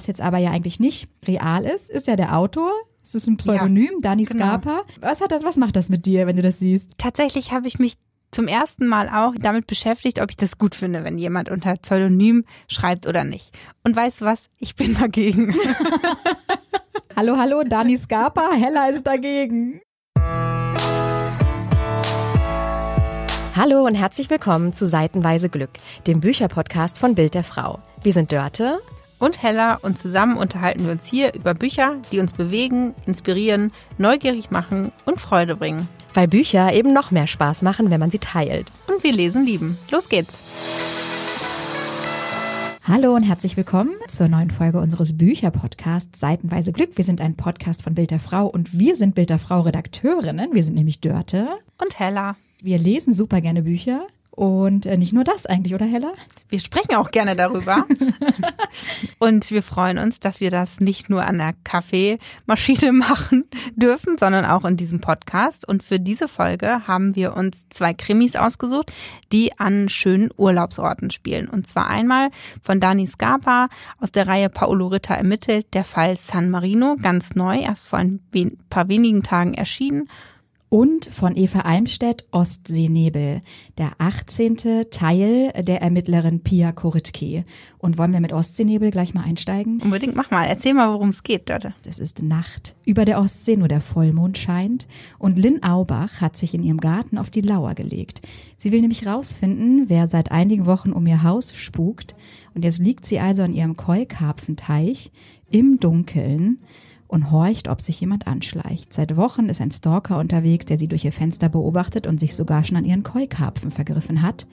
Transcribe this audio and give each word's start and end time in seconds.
was 0.00 0.06
jetzt 0.06 0.22
aber 0.22 0.38
ja 0.38 0.50
eigentlich 0.50 0.80
nicht 0.80 1.10
real 1.26 1.66
ist, 1.66 1.90
ist 1.90 2.06
ja 2.06 2.16
der 2.16 2.34
Autor. 2.38 2.72
Es 3.02 3.14
ist 3.14 3.26
ein 3.26 3.36
Pseudonym, 3.36 3.90
ja, 3.92 4.00
Dani 4.00 4.24
genau. 4.24 4.46
Scarpa. 4.46 4.80
Was 5.00 5.20
hat 5.20 5.30
das, 5.30 5.44
was 5.44 5.56
macht 5.56 5.76
das 5.76 5.90
mit 5.90 6.06
dir, 6.06 6.26
wenn 6.26 6.36
du 6.36 6.42
das 6.42 6.58
siehst? 6.58 6.92
Tatsächlich 6.96 7.52
habe 7.52 7.68
ich 7.68 7.78
mich 7.78 7.96
zum 8.30 8.48
ersten 8.48 8.86
Mal 8.86 9.10
auch 9.10 9.34
damit 9.38 9.66
beschäftigt, 9.66 10.22
ob 10.22 10.30
ich 10.30 10.38
das 10.38 10.56
gut 10.56 10.74
finde, 10.74 11.04
wenn 11.04 11.18
jemand 11.18 11.50
unter 11.50 11.74
Pseudonym 11.74 12.44
schreibt 12.66 13.06
oder 13.06 13.24
nicht. 13.24 13.50
Und 13.84 13.94
weißt 13.94 14.22
du 14.22 14.24
was? 14.24 14.48
Ich 14.58 14.74
bin 14.74 14.94
dagegen. 14.94 15.54
hallo, 17.16 17.36
hallo, 17.36 17.62
Dani 17.62 17.98
Scarpa, 17.98 18.52
Hella 18.52 18.86
ist 18.86 19.06
dagegen. 19.06 19.82
Hallo 23.54 23.84
und 23.84 23.96
herzlich 23.96 24.30
willkommen 24.30 24.72
zu 24.72 24.86
Seitenweise 24.86 25.50
Glück, 25.50 25.72
dem 26.06 26.20
Bücherpodcast 26.20 26.98
von 26.98 27.14
Bild 27.14 27.34
der 27.34 27.44
Frau. 27.44 27.80
Wir 28.02 28.14
sind 28.14 28.32
Dörte 28.32 28.80
und 29.20 29.42
Hella 29.42 29.78
und 29.82 29.98
zusammen 29.98 30.36
unterhalten 30.36 30.84
wir 30.84 30.92
uns 30.92 31.04
hier 31.04 31.32
über 31.34 31.54
Bücher, 31.54 31.98
die 32.10 32.18
uns 32.18 32.32
bewegen, 32.32 32.94
inspirieren, 33.06 33.70
neugierig 33.98 34.50
machen 34.50 34.90
und 35.04 35.20
Freude 35.20 35.54
bringen. 35.54 35.88
Weil 36.14 36.26
Bücher 36.26 36.72
eben 36.72 36.92
noch 36.92 37.12
mehr 37.12 37.28
Spaß 37.28 37.62
machen, 37.62 37.90
wenn 37.90 38.00
man 38.00 38.10
sie 38.10 38.18
teilt. 38.18 38.72
Und 38.88 39.04
wir 39.04 39.12
lesen 39.12 39.46
lieben. 39.46 39.78
Los 39.92 40.08
geht's! 40.08 40.42
Hallo 42.82 43.14
und 43.14 43.22
herzlich 43.22 43.56
willkommen 43.56 43.92
zur 44.08 44.26
neuen 44.26 44.50
Folge 44.50 44.80
unseres 44.80 45.16
Bücherpodcasts 45.16 46.18
Seitenweise 46.18 46.72
Glück. 46.72 46.96
Wir 46.96 47.04
sind 47.04 47.20
ein 47.20 47.36
Podcast 47.36 47.82
von 47.82 47.94
Bild 47.94 48.10
der 48.10 48.18
Frau 48.18 48.46
und 48.46 48.76
wir 48.76 48.96
sind 48.96 49.14
Bild 49.14 49.30
der 49.30 49.38
Frau 49.38 49.60
Redakteurinnen. 49.60 50.54
Wir 50.54 50.64
sind 50.64 50.74
nämlich 50.74 51.00
Dörte 51.00 51.50
und 51.80 52.00
Hella. 52.00 52.34
Wir 52.60 52.78
lesen 52.78 53.14
super 53.14 53.40
gerne 53.40 53.62
Bücher. 53.62 54.06
Und 54.30 54.86
äh, 54.86 54.96
nicht 54.96 55.12
nur 55.12 55.24
das 55.24 55.44
eigentlich, 55.44 55.74
oder 55.74 55.86
Hella? 55.86 56.12
Wir 56.48 56.60
sprechen 56.60 56.94
auch 56.94 57.10
gerne 57.10 57.34
darüber. 57.34 57.84
und 59.18 59.50
wir 59.50 59.62
freuen 59.62 59.98
uns, 59.98 60.20
dass 60.20 60.40
wir 60.40 60.50
das 60.50 60.80
nicht 60.80 61.10
nur 61.10 61.24
an 61.24 61.38
der 61.38 61.54
Kaffeemaschine 61.64 62.92
machen 62.92 63.44
dürfen, 63.74 64.16
sondern 64.18 64.44
auch 64.44 64.64
in 64.64 64.76
diesem 64.76 65.00
Podcast. 65.00 65.66
Und 65.68 65.82
für 65.82 65.98
diese 65.98 66.28
Folge 66.28 66.86
haben 66.86 67.16
wir 67.16 67.36
uns 67.36 67.68
zwei 67.70 67.92
Krimis 67.92 68.36
ausgesucht, 68.36 68.92
die 69.32 69.58
an 69.58 69.88
schönen 69.88 70.30
Urlaubsorten 70.36 71.10
spielen. 71.10 71.48
Und 71.48 71.66
zwar 71.66 71.88
einmal 71.88 72.30
von 72.62 72.78
Dani 72.80 73.06
Scarpa 73.06 73.68
aus 73.98 74.12
der 74.12 74.28
Reihe 74.28 74.48
Paolo 74.48 74.86
Ritter 74.86 75.14
ermittelt, 75.14 75.66
der 75.74 75.84
Fall 75.84 76.16
San 76.16 76.50
Marino, 76.50 76.96
ganz 77.02 77.34
neu, 77.34 77.58
erst 77.58 77.88
vor 77.88 77.98
ein 77.98 78.20
paar 78.70 78.88
wenigen 78.88 79.22
Tagen 79.22 79.54
erschienen 79.54 80.08
und 80.70 81.04
von 81.04 81.36
Eva 81.36 81.60
Almstedt 81.60 82.26
Ostseenebel, 82.30 83.40
der 83.76 83.90
18. 83.98 84.86
Teil 84.90 85.52
der 85.62 85.82
Ermittlerin 85.82 86.42
Pia 86.42 86.70
Koritke. 86.70 87.44
Und 87.78 87.98
wollen 87.98 88.12
wir 88.12 88.20
mit 88.20 88.32
Ostseenebel 88.32 88.92
gleich 88.92 89.12
mal 89.12 89.24
einsteigen? 89.24 89.82
Unbedingt, 89.82 90.14
mach 90.14 90.30
mal. 90.30 90.44
Erzähl 90.44 90.72
mal, 90.72 90.92
worum 90.92 91.08
es 91.08 91.24
geht, 91.24 91.48
Dörte. 91.48 91.74
Es 91.84 91.98
ist 91.98 92.22
Nacht. 92.22 92.76
Über 92.84 93.04
der 93.04 93.20
Ostsee 93.20 93.56
nur 93.56 93.66
der 93.66 93.80
Vollmond 93.80 94.38
scheint 94.38 94.86
und 95.18 95.40
Lynn 95.40 95.62
Aubach 95.64 96.20
hat 96.20 96.36
sich 96.36 96.54
in 96.54 96.62
ihrem 96.62 96.80
Garten 96.80 97.18
auf 97.18 97.30
die 97.30 97.40
Lauer 97.40 97.74
gelegt. 97.74 98.22
Sie 98.56 98.70
will 98.70 98.80
nämlich 98.80 99.06
rausfinden, 99.06 99.88
wer 99.88 100.06
seit 100.06 100.30
einigen 100.30 100.66
Wochen 100.66 100.92
um 100.92 101.04
ihr 101.04 101.24
Haus 101.24 101.52
spukt. 101.52 102.14
Und 102.54 102.64
jetzt 102.64 102.78
liegt 102.78 103.04
sie 103.04 103.18
also 103.18 103.42
an 103.42 103.54
ihrem 103.54 103.76
Keukarpfenteich 103.76 105.10
im 105.50 105.80
Dunkeln 105.80 106.60
und 107.10 107.32
horcht, 107.32 107.68
ob 107.68 107.80
sich 107.80 108.00
jemand 108.00 108.28
anschleicht. 108.28 108.92
Seit 108.92 109.16
Wochen 109.16 109.46
ist 109.46 109.60
ein 109.60 109.72
Stalker 109.72 110.18
unterwegs, 110.18 110.66
der 110.66 110.78
sie 110.78 110.86
durch 110.86 111.04
ihr 111.04 111.12
Fenster 111.12 111.48
beobachtet 111.48 112.06
und 112.06 112.20
sich 112.20 112.36
sogar 112.36 112.62
schon 112.62 112.76
an 112.76 112.84
ihren 112.84 113.02
Keukarpfen 113.02 113.72
vergriffen 113.72 114.22
hat. 114.22 114.46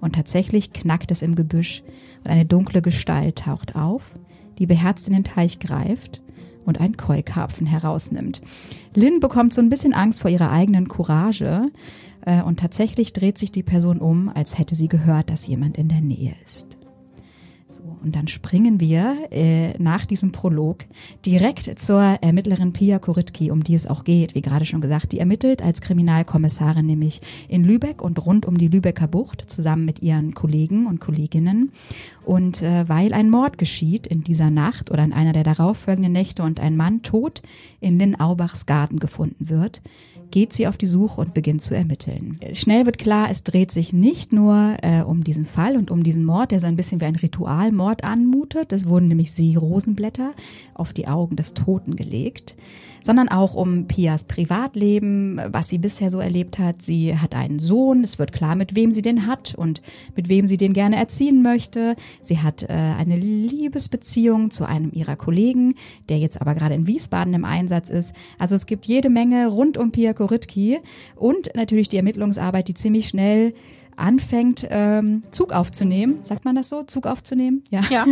Und 0.00 0.14
tatsächlich 0.14 0.72
knackt 0.72 1.10
es 1.10 1.22
im 1.22 1.34
Gebüsch 1.34 1.82
und 2.22 2.30
eine 2.30 2.46
dunkle 2.46 2.82
Gestalt 2.82 3.38
taucht 3.38 3.74
auf, 3.74 4.14
die 4.58 4.66
beherzt 4.66 5.08
in 5.08 5.14
den 5.14 5.24
Teich 5.24 5.58
greift 5.58 6.22
und 6.64 6.80
einen 6.80 6.96
Keukarpfen 6.96 7.66
herausnimmt. 7.66 8.40
Lynn 8.94 9.18
bekommt 9.18 9.52
so 9.52 9.60
ein 9.60 9.68
bisschen 9.68 9.92
Angst 9.92 10.22
vor 10.22 10.30
ihrer 10.30 10.52
eigenen 10.52 10.88
Courage 10.88 11.68
äh, 12.24 12.42
und 12.42 12.60
tatsächlich 12.60 13.12
dreht 13.12 13.38
sich 13.38 13.50
die 13.50 13.64
Person 13.64 13.98
um, 13.98 14.28
als 14.28 14.56
hätte 14.56 14.76
sie 14.76 14.88
gehört, 14.88 15.30
dass 15.30 15.48
jemand 15.48 15.76
in 15.76 15.88
der 15.88 16.00
Nähe 16.00 16.34
ist. 16.44 16.78
So, 17.74 17.82
und 18.04 18.14
dann 18.14 18.28
springen 18.28 18.78
wir 18.78 19.16
äh, 19.32 19.76
nach 19.82 20.06
diesem 20.06 20.30
Prolog 20.30 20.84
direkt 21.26 21.76
zur 21.80 22.00
Ermittlerin 22.00 22.72
Pia 22.72 23.00
Koritki, 23.00 23.50
um 23.50 23.64
die 23.64 23.74
es 23.74 23.88
auch 23.88 24.04
geht, 24.04 24.36
wie 24.36 24.42
gerade 24.42 24.64
schon 24.64 24.80
gesagt. 24.80 25.10
Die 25.10 25.18
ermittelt 25.18 25.60
als 25.60 25.80
Kriminalkommissarin 25.80 26.86
nämlich 26.86 27.20
in 27.48 27.64
Lübeck 27.64 28.00
und 28.00 28.24
rund 28.24 28.46
um 28.46 28.58
die 28.58 28.68
Lübecker 28.68 29.08
Bucht 29.08 29.50
zusammen 29.50 29.84
mit 29.84 30.02
ihren 30.02 30.34
Kollegen 30.34 30.86
und 30.86 31.00
Kolleginnen. 31.00 31.72
Und 32.24 32.62
äh, 32.62 32.88
weil 32.88 33.12
ein 33.12 33.28
Mord 33.28 33.58
geschieht 33.58 34.06
in 34.06 34.20
dieser 34.20 34.50
Nacht 34.50 34.92
oder 34.92 35.02
in 35.02 35.12
einer 35.12 35.32
der 35.32 35.42
darauffolgenden 35.42 36.12
Nächte 36.12 36.44
und 36.44 36.60
ein 36.60 36.76
Mann 36.76 37.02
tot 37.02 37.42
in 37.80 37.98
Lynn 37.98 38.20
Aubachs 38.20 38.66
Garten 38.66 39.00
gefunden 39.00 39.48
wird, 39.48 39.82
geht 40.34 40.52
sie 40.52 40.66
auf 40.66 40.76
die 40.76 40.88
Suche 40.88 41.20
und 41.20 41.32
beginnt 41.32 41.62
zu 41.62 41.76
ermitteln. 41.76 42.40
Schnell 42.54 42.86
wird 42.86 42.98
klar, 42.98 43.30
es 43.30 43.44
dreht 43.44 43.70
sich 43.70 43.92
nicht 43.92 44.32
nur 44.32 44.78
äh, 44.82 45.02
um 45.02 45.22
diesen 45.22 45.44
Fall 45.44 45.76
und 45.76 45.92
um 45.92 46.02
diesen 46.02 46.24
Mord, 46.24 46.50
der 46.50 46.58
so 46.58 46.66
ein 46.66 46.74
bisschen 46.74 47.00
wie 47.00 47.04
ein 47.04 47.14
Ritualmord 47.14 48.02
anmutet. 48.02 48.72
Es 48.72 48.88
wurden 48.88 49.06
nämlich 49.06 49.30
Seerosenblätter 49.30 50.32
auf 50.74 50.92
die 50.92 51.06
Augen 51.06 51.36
des 51.36 51.54
Toten 51.54 51.94
gelegt 51.94 52.56
sondern 53.04 53.28
auch 53.28 53.54
um 53.54 53.86
Pias 53.86 54.24
Privatleben, 54.24 55.38
was 55.48 55.68
sie 55.68 55.76
bisher 55.76 56.10
so 56.10 56.20
erlebt 56.20 56.58
hat. 56.58 56.80
Sie 56.80 57.16
hat 57.16 57.34
einen 57.34 57.58
Sohn, 57.58 58.02
es 58.02 58.18
wird 58.18 58.32
klar, 58.32 58.54
mit 58.54 58.74
wem 58.74 58.92
sie 58.92 59.02
den 59.02 59.26
hat 59.26 59.54
und 59.54 59.82
mit 60.16 60.30
wem 60.30 60.46
sie 60.46 60.56
den 60.56 60.72
gerne 60.72 60.96
erziehen 60.96 61.42
möchte. 61.42 61.96
Sie 62.22 62.38
hat 62.38 62.62
äh, 62.62 62.72
eine 62.72 63.16
Liebesbeziehung 63.16 64.50
zu 64.50 64.64
einem 64.64 64.90
ihrer 64.92 65.16
Kollegen, 65.16 65.74
der 66.08 66.18
jetzt 66.18 66.40
aber 66.40 66.54
gerade 66.54 66.74
in 66.74 66.86
Wiesbaden 66.86 67.34
im 67.34 67.44
Einsatz 67.44 67.90
ist. 67.90 68.14
Also 68.38 68.54
es 68.54 68.64
gibt 68.64 68.86
jede 68.86 69.10
Menge 69.10 69.48
rund 69.48 69.76
um 69.76 69.92
Pia 69.92 70.14
Koritki 70.24 70.80
und 71.16 71.54
natürlich 71.54 71.90
die 71.90 71.98
Ermittlungsarbeit, 71.98 72.68
die 72.68 72.74
ziemlich 72.74 73.08
schnell 73.08 73.52
anfängt, 73.96 74.66
ähm, 74.70 75.22
Zug 75.30 75.52
aufzunehmen. 75.52 76.20
Sagt 76.24 76.44
man 76.44 76.56
das 76.56 76.68
so? 76.68 76.82
Zug 76.82 77.06
aufzunehmen? 77.06 77.62
Ja. 77.70 77.82
Ja. 77.90 78.06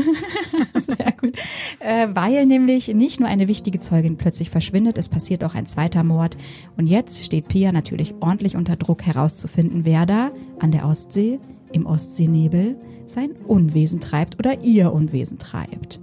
Sehr 0.80 1.12
gut. 1.18 1.36
Äh, 1.80 2.08
weil 2.12 2.46
nämlich 2.46 2.88
nicht 2.88 3.18
nur 3.18 3.28
eine 3.28 3.48
wichtige 3.48 3.80
Zeugin 3.80 4.16
plötzlich 4.16 4.50
verschwindet, 4.50 4.98
es 4.98 5.08
passiert 5.08 5.42
auch 5.42 5.54
ein 5.54 5.66
zweiter 5.66 6.04
Mord. 6.04 6.36
Und 6.76 6.86
jetzt 6.86 7.24
steht 7.24 7.48
Pia 7.48 7.72
natürlich 7.72 8.14
ordentlich 8.20 8.54
unter 8.54 8.76
Druck 8.76 9.02
herauszufinden, 9.02 9.84
wer 9.84 10.06
da 10.06 10.30
an 10.60 10.70
der 10.70 10.86
Ostsee, 10.86 11.40
im 11.72 11.86
Ostseenebel, 11.86 12.76
sein 13.06 13.32
Unwesen 13.46 14.00
treibt 14.00 14.38
oder 14.38 14.62
ihr 14.62 14.92
Unwesen 14.92 15.38
treibt. 15.38 16.00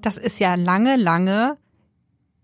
Das 0.00 0.18
ist 0.18 0.40
ja 0.40 0.56
lange, 0.56 0.96
lange 0.96 1.56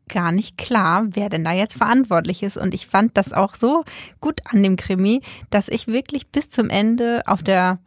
gar 0.09 0.33
nicht 0.33 0.57
klar, 0.59 1.05
wer 1.11 1.29
denn 1.29 1.45
da 1.45 1.53
jetzt 1.53 1.77
verantwortlich 1.77 2.43
ist. 2.43 2.57
Und 2.57 2.75
ich 2.75 2.87
fand 2.87 3.17
das 3.17 3.33
auch 3.33 3.55
so 3.55 3.85
gut 4.21 4.41
an 4.45 4.63
dem 4.63 4.77
Krimi, 4.77 5.23
dass 5.51 5.69
ich 5.69 5.87
wirklich 5.87 6.29
bis 6.29 6.51
zum 6.51 6.71
Ende 6.71 7.23
auf 7.27 7.43
der 7.43 7.79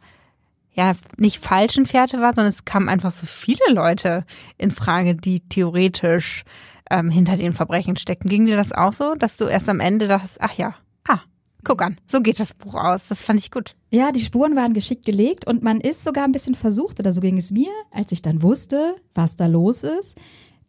ja 0.72 0.92
nicht 1.18 1.44
falschen 1.44 1.86
Fährte 1.86 2.20
war, 2.20 2.34
sondern 2.34 2.52
es 2.52 2.64
kamen 2.64 2.88
einfach 2.88 3.10
so 3.10 3.26
viele 3.26 3.72
Leute 3.72 4.24
in 4.58 4.70
Frage, 4.70 5.16
die 5.16 5.40
theoretisch 5.40 6.44
ähm, 6.90 7.10
hinter 7.10 7.36
den 7.36 7.52
Verbrechen 7.52 7.96
stecken. 7.96 8.28
Ging 8.28 8.46
dir 8.46 8.56
das 8.56 8.72
auch 8.72 8.92
so, 8.92 9.14
dass 9.14 9.36
du 9.36 9.46
erst 9.46 9.68
am 9.68 9.80
Ende 9.80 10.06
dachtest, 10.06 10.40
ach 10.40 10.52
ja, 10.52 10.74
ah, 11.08 11.20
guck 11.64 11.82
an, 11.82 11.98
so 12.06 12.20
geht 12.20 12.38
das 12.38 12.54
Buch 12.54 12.74
aus. 12.74 13.08
Das 13.08 13.22
fand 13.22 13.40
ich 13.40 13.50
gut. 13.50 13.74
Ja, 13.90 14.12
die 14.12 14.20
Spuren 14.20 14.54
waren 14.54 14.72
geschickt 14.72 15.04
gelegt 15.04 15.46
und 15.46 15.62
man 15.62 15.80
ist 15.80 16.04
sogar 16.04 16.24
ein 16.24 16.32
bisschen 16.32 16.54
versucht, 16.54 17.00
oder 17.00 17.12
so 17.12 17.20
ging 17.20 17.38
es 17.38 17.50
mir, 17.50 17.70
als 17.90 18.12
ich 18.12 18.22
dann 18.22 18.42
wusste, 18.42 18.94
was 19.14 19.36
da 19.36 19.46
los 19.46 19.82
ist, 19.82 20.16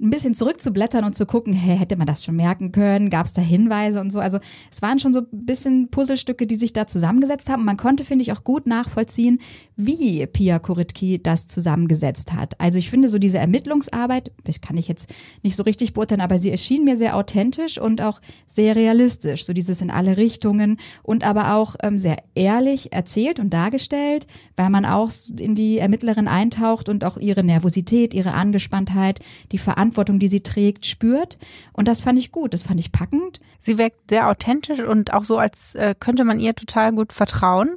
ein 0.02 0.12
bisschen 0.12 0.34
zurückzublättern 0.34 1.04
und 1.04 1.18
zu 1.18 1.26
gucken, 1.26 1.54
hey, 1.54 1.78
hätte 1.78 1.98
man 1.98 2.08
das 2.08 2.24
schon 2.24 2.38
merken 2.38 2.72
können? 2.72 3.10
Gab 3.10 3.26
es 3.26 3.34
da 3.34 3.42
Hinweise 3.42 4.00
und 4.00 4.12
so? 4.12 4.20
Also 4.20 4.40
es 4.72 4.82
waren 4.82 4.98
schon 4.98 5.12
so 5.12 5.20
ein 5.20 5.28
bisschen 5.46 5.90
Puzzlestücke, 5.90 6.48
die 6.48 6.56
sich 6.56 6.72
da 6.72 6.88
zusammengesetzt 6.88 7.50
haben. 7.50 7.66
Man 7.66 7.76
konnte, 7.76 8.06
finde 8.06 8.24
ich, 8.24 8.32
auch 8.32 8.46
gut 8.46 8.66
nachvollziehen, 8.66 9.40
wie 9.76 10.26
Pia 10.26 10.60
Kuritki 10.60 11.22
das 11.22 11.48
zusammengesetzt 11.48 12.32
hat. 12.32 12.58
Also 12.62 12.80
ich 12.80 12.90
finde 12.90 13.10
so 13.10 13.20
diese 13.20 13.40
Ermittlungsarbeit, 13.40 14.32
das 14.46 14.62
kann 14.62 14.78
ich 14.78 14.88
jetzt 14.88 15.14
nicht 15.44 15.58
so 15.58 15.64
richtig 15.64 15.94
beurteilen, 15.94 16.22
aber 16.22 16.38
sie 16.38 16.52
erschien 16.52 16.86
mir 16.86 16.96
sehr 16.96 17.18
authentisch 17.18 17.78
und 17.78 18.02
auch 18.02 18.22
sehr 18.48 18.78
realistisch. 18.78 19.46
So 19.46 19.52
dieses 19.52 19.82
in 19.82 19.92
alle 19.92 20.16
Richtungen 20.16 20.78
und 21.04 21.26
aber 21.26 21.56
auch 21.56 21.76
ähm, 21.84 21.98
sehr 21.98 22.24
ehrlich 22.36 22.94
erzählt 22.94 23.42
und 23.42 23.50
dargestellt, 23.50 24.28
weil 24.56 24.70
man 24.70 24.86
auch 24.86 25.12
in 25.38 25.56
die 25.56 25.78
Ermittlerin 25.78 26.30
eintaucht 26.30 26.88
und 26.88 27.04
auch 27.04 27.18
ihre 27.18 27.44
Nervosität, 27.44 28.14
ihre 28.14 28.34
Angespanntheit, 28.34 29.20
die 29.52 29.58
Verantwortung 29.58 29.89
Verantwortung, 29.92 30.20
die 30.20 30.28
sie 30.28 30.42
trägt, 30.42 30.86
spürt. 30.86 31.38
Und 31.74 31.88
das 31.88 32.02
fand 32.02 32.20
ich 32.20 32.32
gut, 32.32 32.54
das 32.54 32.64
fand 32.64 32.80
ich 32.80 32.92
packend. 32.92 33.40
Sie 33.60 33.78
wirkt 33.78 34.10
sehr 34.10 34.30
authentisch 34.30 34.80
und 34.80 35.14
auch 35.14 35.26
so, 35.26 35.38
als 35.38 35.76
äh, 35.76 35.96
könnte 36.00 36.24
man 36.24 36.40
ihr 36.40 36.56
total 36.56 36.94
gut 36.94 37.14
vertrauen. 37.14 37.76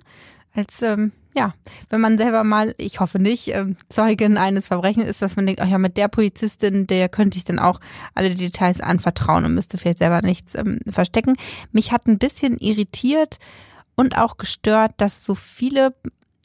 Als 0.54 0.82
ähm, 0.82 1.12
ja, 1.34 1.54
wenn 1.88 2.00
man 2.00 2.18
selber 2.18 2.44
mal, 2.44 2.74
ich 2.76 3.00
hoffe 3.00 3.18
nicht, 3.18 3.48
ähm, 3.48 3.76
Zeugin 3.88 4.36
eines 4.36 4.66
Verbrechens 4.66 5.08
ist, 5.08 5.22
dass 5.22 5.36
man 5.36 5.46
denkt, 5.46 5.62
ach 5.62 5.68
ja, 5.68 5.78
mit 5.78 5.96
der 5.96 6.08
Polizistin, 6.08 6.86
der 6.86 7.08
könnte 7.08 7.38
ich 7.38 7.44
dann 7.44 7.58
auch 7.58 7.80
alle 8.14 8.34
Details 8.34 8.80
anvertrauen 8.80 9.44
und 9.46 9.54
müsste 9.54 9.78
vielleicht 9.78 9.98
selber 9.98 10.20
nichts 10.20 10.54
ähm, 10.54 10.78
verstecken. 10.90 11.36
Mich 11.72 11.90
hat 11.90 12.06
ein 12.06 12.18
bisschen 12.18 12.58
irritiert 12.58 13.38
und 13.94 14.18
auch 14.18 14.36
gestört, 14.36 14.92
dass 14.98 15.24
so 15.24 15.34
viele 15.34 15.94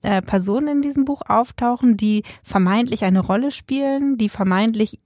äh, 0.03 0.21
Personen 0.21 0.67
in 0.69 0.81
diesem 0.81 1.03
Buch 1.03 1.21
auftauchen, 1.27 1.97
die 1.97 2.23
vermeintlich 2.43 3.03
eine 3.03 3.19
Rolle 3.19 3.51
spielen, 3.51 4.17
die 4.17 4.29
vermeintlich 4.29 4.99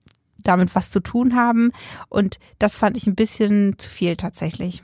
damit 0.44 0.74
was 0.76 0.92
zu 0.92 1.00
tun 1.00 1.36
haben. 1.36 1.72
Und 2.10 2.40
das 2.60 2.76
fand 2.76 2.98
ich 2.98 3.08
ein 3.08 3.16
bisschen 3.16 3.78
zu 3.78 3.90
viel 3.90 4.16
tatsächlich. 4.16 4.84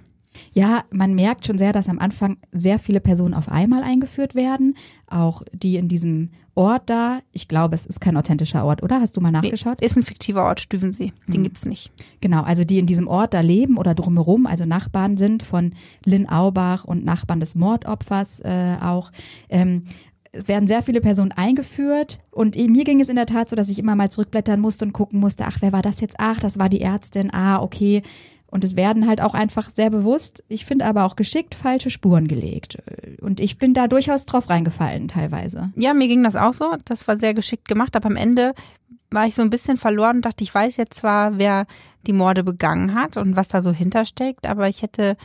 Ja, 0.53 0.83
man 0.91 1.13
merkt 1.13 1.45
schon 1.45 1.57
sehr, 1.57 1.73
dass 1.73 1.89
am 1.89 1.99
Anfang 1.99 2.37
sehr 2.51 2.79
viele 2.79 2.99
Personen 2.99 3.33
auf 3.33 3.49
einmal 3.49 3.83
eingeführt 3.83 4.35
werden. 4.35 4.75
Auch 5.07 5.41
die 5.51 5.77
in 5.77 5.87
diesem 5.87 6.29
Ort 6.55 6.89
da. 6.89 7.19
Ich 7.31 7.47
glaube, 7.47 7.75
es 7.75 7.85
ist 7.85 8.01
kein 8.01 8.17
authentischer 8.17 8.65
Ort, 8.65 8.81
oder? 8.81 8.99
Hast 8.99 9.15
du 9.15 9.21
mal 9.21 9.31
nachgeschaut? 9.31 9.77
Nee, 9.79 9.85
ist 9.85 9.95
ein 9.95 10.03
fiktiver 10.03 10.43
Ort, 10.43 10.59
Stüvensee. 10.59 11.13
Den 11.27 11.35
hm. 11.35 11.43
gibt's 11.43 11.65
nicht. 11.65 11.91
Genau, 12.19 12.41
also 12.41 12.63
die 12.63 12.79
in 12.79 12.87
diesem 12.87 13.07
Ort 13.07 13.35
da 13.35 13.41
leben 13.41 13.77
oder 13.77 13.93
drumherum, 13.93 14.47
also 14.47 14.65
Nachbarn 14.65 15.17
sind 15.17 15.43
von 15.43 15.73
Lynn 16.03 16.27
Aubach 16.27 16.83
und 16.83 17.05
Nachbarn 17.05 17.39
des 17.39 17.53
Mordopfers 17.53 18.39
äh, 18.39 18.77
auch. 18.81 19.11
Ähm, 19.49 19.83
werden 20.33 20.67
sehr 20.67 20.81
viele 20.81 21.01
Personen 21.01 21.31
eingeführt 21.31 22.19
und 22.31 22.55
mir 22.55 22.83
ging 22.83 22.99
es 22.99 23.09
in 23.09 23.15
der 23.15 23.25
Tat 23.25 23.49
so, 23.49 23.55
dass 23.55 23.69
ich 23.69 23.79
immer 23.79 23.95
mal 23.95 24.11
zurückblättern 24.11 24.59
musste 24.59 24.85
und 24.85 24.93
gucken 24.93 25.19
musste, 25.19 25.45
ach, 25.45 25.57
wer 25.61 25.71
war 25.71 25.81
das 25.81 26.01
jetzt? 26.01 26.17
Ach, 26.19 26.39
das 26.39 26.59
war 26.59 26.69
die 26.69 26.81
Ärztin. 26.81 27.33
Ah, 27.33 27.61
okay. 27.61 28.01
Und 28.49 28.63
es 28.63 28.77
werden 28.77 29.07
halt 29.07 29.19
auch 29.19 29.33
einfach 29.33 29.69
sehr 29.69 29.89
bewusst, 29.89 30.43
ich 30.47 30.65
finde 30.65 30.85
aber 30.85 31.03
auch 31.03 31.17
geschickt, 31.17 31.53
falsche 31.53 31.89
Spuren 31.89 32.29
gelegt. 32.29 32.77
Und 33.19 33.41
ich 33.41 33.57
bin 33.57 33.73
da 33.73 33.87
durchaus 33.87 34.25
drauf 34.25 34.49
reingefallen 34.49 35.09
teilweise. 35.09 35.71
Ja, 35.75 35.93
mir 35.93 36.07
ging 36.07 36.23
das 36.23 36.37
auch 36.37 36.53
so. 36.53 36.73
Das 36.85 37.07
war 37.09 37.17
sehr 37.17 37.33
geschickt 37.33 37.67
gemacht, 37.67 37.95
aber 37.97 38.05
am 38.05 38.15
Ende 38.15 38.53
war 39.11 39.27
ich 39.27 39.35
so 39.35 39.41
ein 39.41 39.49
bisschen 39.49 39.77
verloren 39.77 40.17
und 40.17 40.25
dachte, 40.25 40.43
ich 40.43 40.53
weiß 40.53 40.77
jetzt 40.77 40.95
zwar, 40.95 41.37
wer 41.37 41.65
die 42.05 42.13
Morde 42.13 42.43
begangen 42.43 42.95
hat 42.95 43.17
und 43.17 43.35
was 43.35 43.49
da 43.49 43.61
so 43.61 43.71
hintersteckt, 43.71 44.47
aber 44.47 44.69
ich 44.69 44.81
hätte 44.81 45.17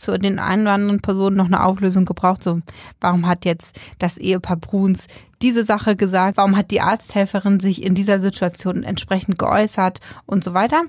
zu 0.00 0.18
den 0.18 0.38
einen 0.38 0.62
oder 0.62 0.72
anderen 0.72 1.00
Personen 1.00 1.36
noch 1.36 1.46
eine 1.46 1.64
Auflösung 1.64 2.04
gebraucht. 2.04 2.42
So, 2.42 2.60
warum 3.00 3.26
hat 3.26 3.44
jetzt 3.44 3.78
das 3.98 4.18
Ehepaar 4.18 4.56
Bruns 4.56 5.06
diese 5.42 5.64
Sache 5.64 5.96
gesagt? 5.96 6.36
Warum 6.36 6.56
hat 6.56 6.70
die 6.70 6.80
Arzthelferin 6.80 7.60
sich 7.60 7.82
in 7.82 7.94
dieser 7.94 8.20
Situation 8.20 8.82
entsprechend 8.82 9.38
geäußert 9.38 10.00
und 10.26 10.44
so 10.44 10.54
weiter? 10.54 10.82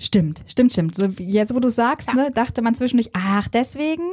Stimmt, 0.00 0.42
stimmt, 0.46 0.72
stimmt. 0.72 0.94
So, 0.96 1.06
jetzt, 1.18 1.54
wo 1.54 1.60
du 1.60 1.70
sagst, 1.70 2.08
ja. 2.08 2.14
ne, 2.14 2.30
dachte 2.32 2.62
man 2.62 2.74
zwischendurch, 2.74 3.10
ach, 3.12 3.48
deswegen. 3.48 4.04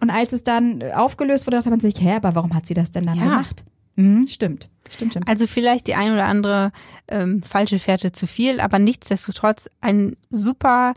Und 0.00 0.10
als 0.10 0.32
es 0.32 0.42
dann 0.42 0.82
aufgelöst 0.92 1.46
wurde, 1.46 1.56
dachte 1.56 1.70
man 1.70 1.80
sich, 1.80 2.00
hä, 2.00 2.16
aber 2.16 2.34
warum 2.34 2.54
hat 2.54 2.66
sie 2.66 2.74
das 2.74 2.90
denn 2.90 3.04
dann 3.04 3.16
ja. 3.16 3.24
gemacht? 3.24 3.64
Mhm, 3.96 4.26
stimmt. 4.26 4.68
Stimmt, 4.90 5.12
stimmt. 5.12 5.28
Also 5.28 5.46
vielleicht 5.46 5.86
die 5.86 5.94
ein 5.94 6.12
oder 6.12 6.26
andere 6.26 6.72
ähm, 7.08 7.42
falsche 7.42 7.78
Fährte 7.78 8.12
zu 8.12 8.26
viel, 8.26 8.60
aber 8.60 8.78
nichtsdestotrotz 8.78 9.68
ein 9.80 10.16
super 10.28 10.94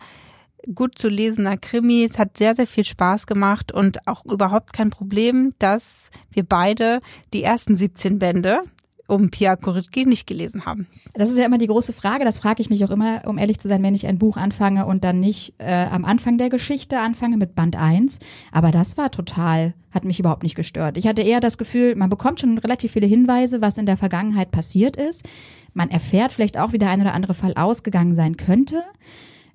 gut 0.73 0.97
zu 0.97 1.09
lesender 1.09 1.57
Krimi. 1.57 2.03
Es 2.03 2.17
hat 2.19 2.37
sehr, 2.37 2.55
sehr 2.55 2.67
viel 2.67 2.85
Spaß 2.85 3.27
gemacht 3.27 3.71
und 3.71 4.07
auch 4.07 4.25
überhaupt 4.25 4.73
kein 4.73 4.89
Problem, 4.89 5.53
dass 5.59 6.09
wir 6.31 6.43
beide 6.43 7.01
die 7.33 7.43
ersten 7.43 7.75
17 7.75 8.19
Bände 8.19 8.61
um 9.07 9.29
Pia 9.29 9.55
Koritki 9.55 10.05
nicht 10.05 10.27
gelesen 10.27 10.65
haben. 10.65 10.87
Das 11.13 11.31
ist 11.31 11.37
ja 11.37 11.45
immer 11.45 11.57
die 11.57 11.67
große 11.67 11.93
Frage. 11.93 12.25
Das 12.25 12.37
frage 12.37 12.61
ich 12.61 12.69
mich 12.69 12.83
auch 12.83 12.91
immer, 12.91 13.21
um 13.25 13.37
ehrlich 13.37 13.59
zu 13.59 13.67
sein, 13.67 13.81
wenn 13.81 13.95
ich 13.95 14.05
ein 14.05 14.19
Buch 14.19 14.37
anfange 14.37 14.85
und 14.85 15.03
dann 15.03 15.19
nicht 15.19 15.55
äh, 15.59 15.87
am 15.89 16.05
Anfang 16.05 16.37
der 16.37 16.49
Geschichte 16.49 16.99
anfange 16.99 17.37
mit 17.37 17.55
Band 17.55 17.75
1. 17.75 18.19
Aber 18.51 18.71
das 18.71 18.97
war 18.97 19.09
total, 19.09 19.73
hat 19.91 20.03
mich 20.03 20.19
überhaupt 20.19 20.43
nicht 20.43 20.55
gestört. 20.55 20.97
Ich 20.97 21.07
hatte 21.07 21.21
eher 21.21 21.39
das 21.39 21.57
Gefühl, 21.57 21.95
man 21.95 22.09
bekommt 22.09 22.41
schon 22.41 22.57
relativ 22.57 22.91
viele 22.91 23.07
Hinweise, 23.07 23.61
was 23.61 23.77
in 23.77 23.85
der 23.85 23.97
Vergangenheit 23.97 24.51
passiert 24.51 24.97
ist. 24.97 25.23
Man 25.73 25.89
erfährt 25.89 26.33
vielleicht 26.33 26.57
auch, 26.57 26.73
wie 26.73 26.79
der 26.79 26.89
ein 26.89 27.01
oder 27.01 27.13
andere 27.13 27.33
Fall 27.33 27.53
ausgegangen 27.53 28.15
sein 28.15 28.35
könnte. 28.35 28.83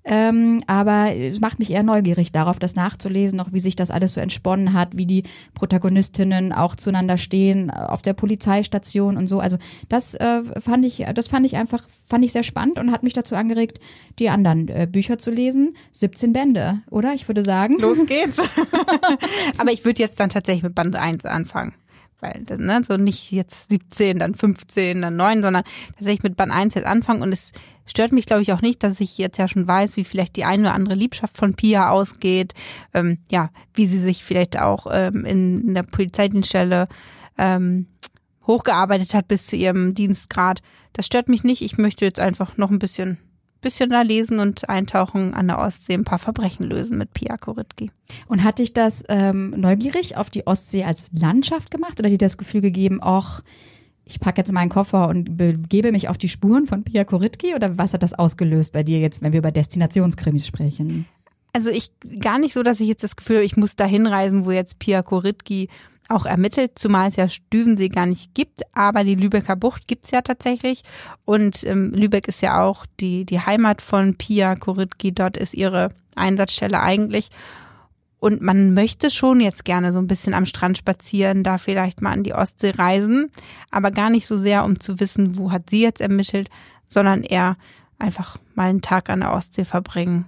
Ähm, 0.04 0.64
aber 0.66 1.14
es 1.14 1.40
macht 1.40 1.58
mich 1.58 1.70
eher 1.70 1.82
neugierig 1.82 2.32
darauf, 2.32 2.58
das 2.58 2.74
nachzulesen, 2.74 3.40
auch 3.40 3.52
wie 3.52 3.60
sich 3.60 3.76
das 3.76 3.90
alles 3.90 4.14
so 4.14 4.20
entsponnen 4.20 4.72
hat, 4.72 4.96
wie 4.96 5.06
die 5.06 5.24
Protagonistinnen 5.54 6.52
auch 6.52 6.74
zueinander 6.74 7.16
stehen 7.18 7.70
auf 7.70 8.02
der 8.02 8.12
Polizeistation 8.12 9.16
und 9.16 9.28
so. 9.28 9.38
Also 9.38 9.58
das 9.88 10.14
äh, 10.14 10.42
fand 10.60 10.84
ich, 10.84 11.04
das 11.14 11.28
fand 11.28 11.46
ich 11.46 11.56
einfach, 11.56 11.86
fand 12.06 12.24
ich 12.24 12.32
sehr 12.32 12.42
spannend 12.42 12.78
und 12.78 12.90
hat 12.90 13.04
mich 13.04 13.12
dazu 13.12 13.36
angeregt, 13.36 13.78
die 14.18 14.28
anderen 14.28 14.68
äh, 14.68 14.88
Bücher 14.90 15.18
zu 15.18 15.30
lesen. 15.30 15.76
17 15.92 16.32
Bände, 16.32 16.80
oder? 16.90 17.14
Ich 17.14 17.28
würde 17.28 17.44
sagen. 17.44 17.78
Los 17.78 17.98
geht's. 18.06 18.42
aber 19.58 19.72
ich 19.72 19.84
würde 19.84 20.02
jetzt 20.02 20.18
dann 20.18 20.30
tatsächlich 20.30 20.64
mit 20.64 20.74
Band 20.74 20.96
1 20.96 21.24
anfangen 21.26 21.74
weil 22.22 22.44
ne, 22.58 22.82
so 22.84 22.96
nicht 22.96 23.32
jetzt 23.32 23.70
17, 23.70 24.20
dann 24.20 24.34
15, 24.34 25.02
dann 25.02 25.16
9, 25.16 25.42
sondern 25.42 25.64
tatsächlich 25.96 26.22
mit 26.22 26.36
Band 26.36 26.52
1 26.52 26.74
jetzt 26.74 26.86
anfangen 26.86 27.22
und 27.22 27.32
es 27.32 27.52
stört 27.84 28.12
mich, 28.12 28.26
glaube 28.26 28.42
ich, 28.42 28.52
auch 28.52 28.62
nicht, 28.62 28.82
dass 28.82 29.00
ich 29.00 29.18
jetzt 29.18 29.38
ja 29.38 29.48
schon 29.48 29.66
weiß, 29.66 29.96
wie 29.96 30.04
vielleicht 30.04 30.36
die 30.36 30.44
eine 30.44 30.62
oder 30.62 30.74
andere 30.74 30.94
Liebschaft 30.94 31.36
von 31.36 31.54
Pia 31.54 31.90
ausgeht, 31.90 32.54
ähm, 32.94 33.18
ja, 33.30 33.50
wie 33.74 33.86
sie 33.86 33.98
sich 33.98 34.24
vielleicht 34.24 34.60
auch 34.60 34.86
ähm, 34.90 35.24
in, 35.24 35.60
in 35.68 35.74
der 35.74 35.82
Polizeidienststelle 35.82 36.88
ähm, 37.38 37.86
hochgearbeitet 38.46 39.14
hat 39.14 39.28
bis 39.28 39.46
zu 39.46 39.56
ihrem 39.56 39.94
Dienstgrad. 39.94 40.62
Das 40.92 41.06
stört 41.06 41.28
mich 41.28 41.44
nicht. 41.44 41.62
Ich 41.62 41.78
möchte 41.78 42.04
jetzt 42.04 42.20
einfach 42.20 42.56
noch 42.56 42.70
ein 42.70 42.78
bisschen 42.78 43.18
bisschen 43.62 43.88
da 43.88 44.02
lesen 44.02 44.38
und 44.38 44.68
eintauchen 44.68 45.32
an 45.32 45.46
der 45.46 45.58
Ostsee, 45.58 45.94
ein 45.94 46.04
paar 46.04 46.18
Verbrechen 46.18 46.66
lösen 46.66 46.98
mit 46.98 47.14
Pia 47.14 47.36
Koritki. 47.38 47.90
Und 48.28 48.44
hat 48.44 48.58
dich 48.58 48.74
das 48.74 49.04
ähm, 49.08 49.54
neugierig 49.56 50.18
auf 50.18 50.28
die 50.28 50.46
Ostsee 50.46 50.84
als 50.84 51.10
Landschaft 51.12 51.70
gemacht 51.70 51.98
oder 51.98 52.10
dir 52.10 52.18
das 52.18 52.36
Gefühl 52.36 52.60
gegeben, 52.60 52.98
ach, 53.00 53.42
ich 54.04 54.20
packe 54.20 54.40
jetzt 54.40 54.52
meinen 54.52 54.68
Koffer 54.68 55.08
und 55.08 55.36
begebe 55.36 55.92
mich 55.92 56.08
auf 56.08 56.18
die 56.18 56.28
Spuren 56.28 56.66
von 56.66 56.84
Pia 56.84 57.04
Koritki 57.04 57.54
oder 57.54 57.78
was 57.78 57.94
hat 57.94 58.02
das 58.02 58.14
ausgelöst 58.14 58.72
bei 58.72 58.82
dir 58.82 58.98
jetzt, 58.98 59.22
wenn 59.22 59.32
wir 59.32 59.38
über 59.38 59.52
Destinationskrimis 59.52 60.46
sprechen? 60.46 61.06
Also 61.52 61.70
ich 61.70 61.90
gar 62.20 62.38
nicht 62.38 62.54
so, 62.54 62.62
dass 62.62 62.80
ich 62.80 62.88
jetzt 62.88 63.04
das 63.04 63.16
Gefühl, 63.16 63.40
ich 63.40 63.56
muss 63.56 63.76
da 63.76 63.84
hinreisen, 63.84 64.46
wo 64.46 64.50
jetzt 64.50 64.78
Pia 64.78 65.02
Koritki 65.02 65.68
auch 66.08 66.26
ermittelt, 66.26 66.72
zumal 66.78 67.08
es 67.08 67.16
ja 67.16 67.28
Stüvensee 67.28 67.88
gar 67.88 68.06
nicht 68.06 68.34
gibt, 68.34 68.62
aber 68.74 69.04
die 69.04 69.14
Lübecker 69.14 69.56
Bucht 69.56 69.86
gibt's 69.86 70.10
ja 70.10 70.22
tatsächlich. 70.22 70.82
Und 71.24 71.64
ähm, 71.64 71.92
Lübeck 71.92 72.28
ist 72.28 72.42
ja 72.42 72.62
auch 72.62 72.86
die, 73.00 73.24
die 73.24 73.40
Heimat 73.40 73.82
von 73.82 74.16
Pia 74.16 74.56
Koritki, 74.56 75.12
dort 75.12 75.36
ist 75.36 75.54
ihre 75.54 75.90
Einsatzstelle 76.16 76.80
eigentlich. 76.80 77.30
Und 78.18 78.40
man 78.40 78.72
möchte 78.72 79.10
schon 79.10 79.40
jetzt 79.40 79.64
gerne 79.64 79.90
so 79.90 79.98
ein 79.98 80.06
bisschen 80.06 80.34
am 80.34 80.46
Strand 80.46 80.78
spazieren, 80.78 81.42
da 81.42 81.58
vielleicht 81.58 82.02
mal 82.02 82.12
an 82.12 82.22
die 82.22 82.34
Ostsee 82.34 82.70
reisen, 82.70 83.30
aber 83.70 83.90
gar 83.90 84.10
nicht 84.10 84.26
so 84.26 84.38
sehr, 84.38 84.64
um 84.64 84.78
zu 84.78 85.00
wissen, 85.00 85.36
wo 85.36 85.50
hat 85.50 85.68
sie 85.68 85.82
jetzt 85.82 86.00
ermittelt, 86.00 86.48
sondern 86.86 87.22
eher 87.24 87.56
einfach 87.98 88.38
mal 88.54 88.68
einen 88.68 88.82
Tag 88.82 89.10
an 89.10 89.20
der 89.20 89.32
Ostsee 89.32 89.64
verbringen. 89.64 90.26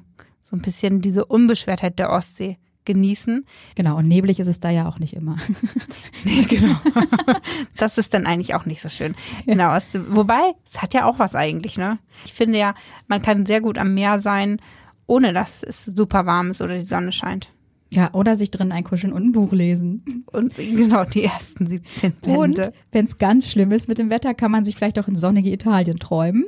So 0.55 0.59
ein 0.59 0.63
bisschen 0.63 1.01
diese 1.01 1.25
Unbeschwertheit 1.25 1.99
der 1.99 2.11
Ostsee 2.11 2.59
genießen. 2.85 3.45
Genau, 3.75 3.97
und 3.97 4.07
neblig 4.07 4.39
ist 4.39 4.47
es 4.47 4.61
da 4.61 4.71
ja 4.71 4.87
auch 4.87 5.01
nicht 5.01 5.15
immer. 5.15 5.35
nee, 6.25 6.45
genau. 6.45 6.77
Das 7.77 7.99
ist 7.99 8.15
dann 8.15 8.25
eigentlich 8.25 8.55
auch 8.55 8.67
nicht 8.67 8.81
so 8.81 8.89
schön 8.89 9.17
der 9.47 9.73
Ostsee. 9.73 10.01
Wobei, 10.11 10.53
es 10.65 10.81
hat 10.81 10.95
ja 10.95 11.07
auch 11.07 11.19
was 11.19 11.35
eigentlich, 11.35 11.77
ne? 11.77 11.99
Ich 12.25 12.35
finde 12.35 12.57
ja, 12.57 12.75
man 13.09 13.21
kann 13.21 13.47
sehr 13.47 13.61
gut 13.61 13.79
am 13.79 13.95
Meer 13.95 14.21
sein, 14.21 14.61
ohne 15.07 15.33
dass 15.33 15.65
es 15.65 15.87
super 15.87 16.25
warm 16.25 16.53
ist 16.53 16.63
oder 16.63 16.77
die 16.77 16.87
Sonne 16.87 17.11
scheint. 17.11 17.51
Ja, 17.95 18.13
oder 18.13 18.37
sich 18.37 18.51
drin 18.51 18.73
einkuscheln 18.73 19.13
und 19.13 19.25
ein 19.25 19.33
Buch 19.33 19.53
lesen. 19.53 20.25
Und 20.33 20.55
genau, 20.57 21.05
die 21.05 21.25
ersten 21.25 21.67
17 21.67 22.13
Bände. 22.21 22.39
Und 22.39 22.73
wenn 22.91 23.05
es 23.05 23.19
ganz 23.19 23.49
schlimm 23.49 23.73
ist 23.73 23.89
mit 23.89 23.99
dem 23.99 24.11
Wetter, 24.11 24.35
kann 24.35 24.51
man 24.51 24.65
sich 24.65 24.75
vielleicht 24.77 24.99
auch 24.99 25.09
in 25.09 25.17
sonnige 25.17 25.53
Italien 25.53 25.99
träumen. 25.99 26.45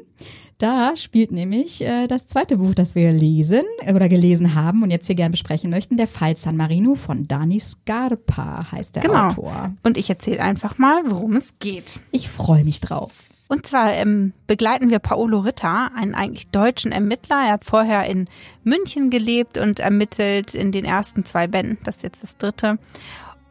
Da 0.58 0.96
spielt 0.96 1.32
nämlich 1.32 1.82
äh, 1.82 2.06
das 2.06 2.28
zweite 2.28 2.56
Buch, 2.56 2.72
das 2.72 2.94
wir 2.94 3.12
lesen 3.12 3.62
oder 3.86 4.08
gelesen 4.08 4.54
haben 4.54 4.82
und 4.82 4.90
jetzt 4.90 5.06
hier 5.06 5.14
gern 5.14 5.30
besprechen 5.30 5.68
möchten, 5.68 5.98
der 5.98 6.06
Fall 6.06 6.36
San 6.38 6.56
Marino 6.56 6.94
von 6.94 7.28
Dani 7.28 7.60
Scarpa 7.60 8.72
heißt 8.72 8.96
der 8.96 9.02
genau. 9.02 9.28
Autor. 9.28 9.74
Und 9.82 9.98
ich 9.98 10.08
erzähle 10.08 10.40
einfach 10.40 10.78
mal, 10.78 11.02
worum 11.04 11.36
es 11.36 11.52
geht. 11.58 12.00
Ich 12.10 12.30
freue 12.30 12.64
mich 12.64 12.80
drauf. 12.80 13.25
Und 13.48 13.64
zwar 13.64 13.92
ähm, 13.92 14.32
begleiten 14.46 14.90
wir 14.90 14.98
Paolo 14.98 15.38
Ritter, 15.40 15.90
einen 15.94 16.14
eigentlich 16.14 16.48
deutschen 16.48 16.90
Ermittler. 16.90 17.44
Er 17.46 17.52
hat 17.52 17.64
vorher 17.64 18.06
in 18.06 18.28
München 18.64 19.08
gelebt 19.08 19.56
und 19.56 19.78
ermittelt 19.78 20.54
in 20.54 20.72
den 20.72 20.84
ersten 20.84 21.24
zwei 21.24 21.46
Bänden. 21.46 21.78
Das 21.84 21.96
ist 21.96 22.02
jetzt 22.02 22.22
das 22.24 22.36
dritte. 22.36 22.78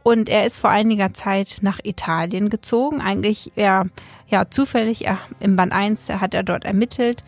Und 0.04 0.30
er 0.30 0.46
ist 0.46 0.60
vor 0.60 0.70
einiger 0.70 1.14
Zeit 1.14 1.60
nach 1.62 1.80
Italien 1.84 2.50
gezogen. 2.50 3.02
Eigentlich 3.02 3.54
eher 3.56 3.86
ja, 4.28 4.50
zufällig. 4.50 5.06
Er, 5.08 5.18
Im 5.40 5.56
Band 5.56 5.72
1 5.72 6.10
hat 6.10 6.34
er 6.34 6.44
dort 6.44 6.66
ermittelt 6.66 7.24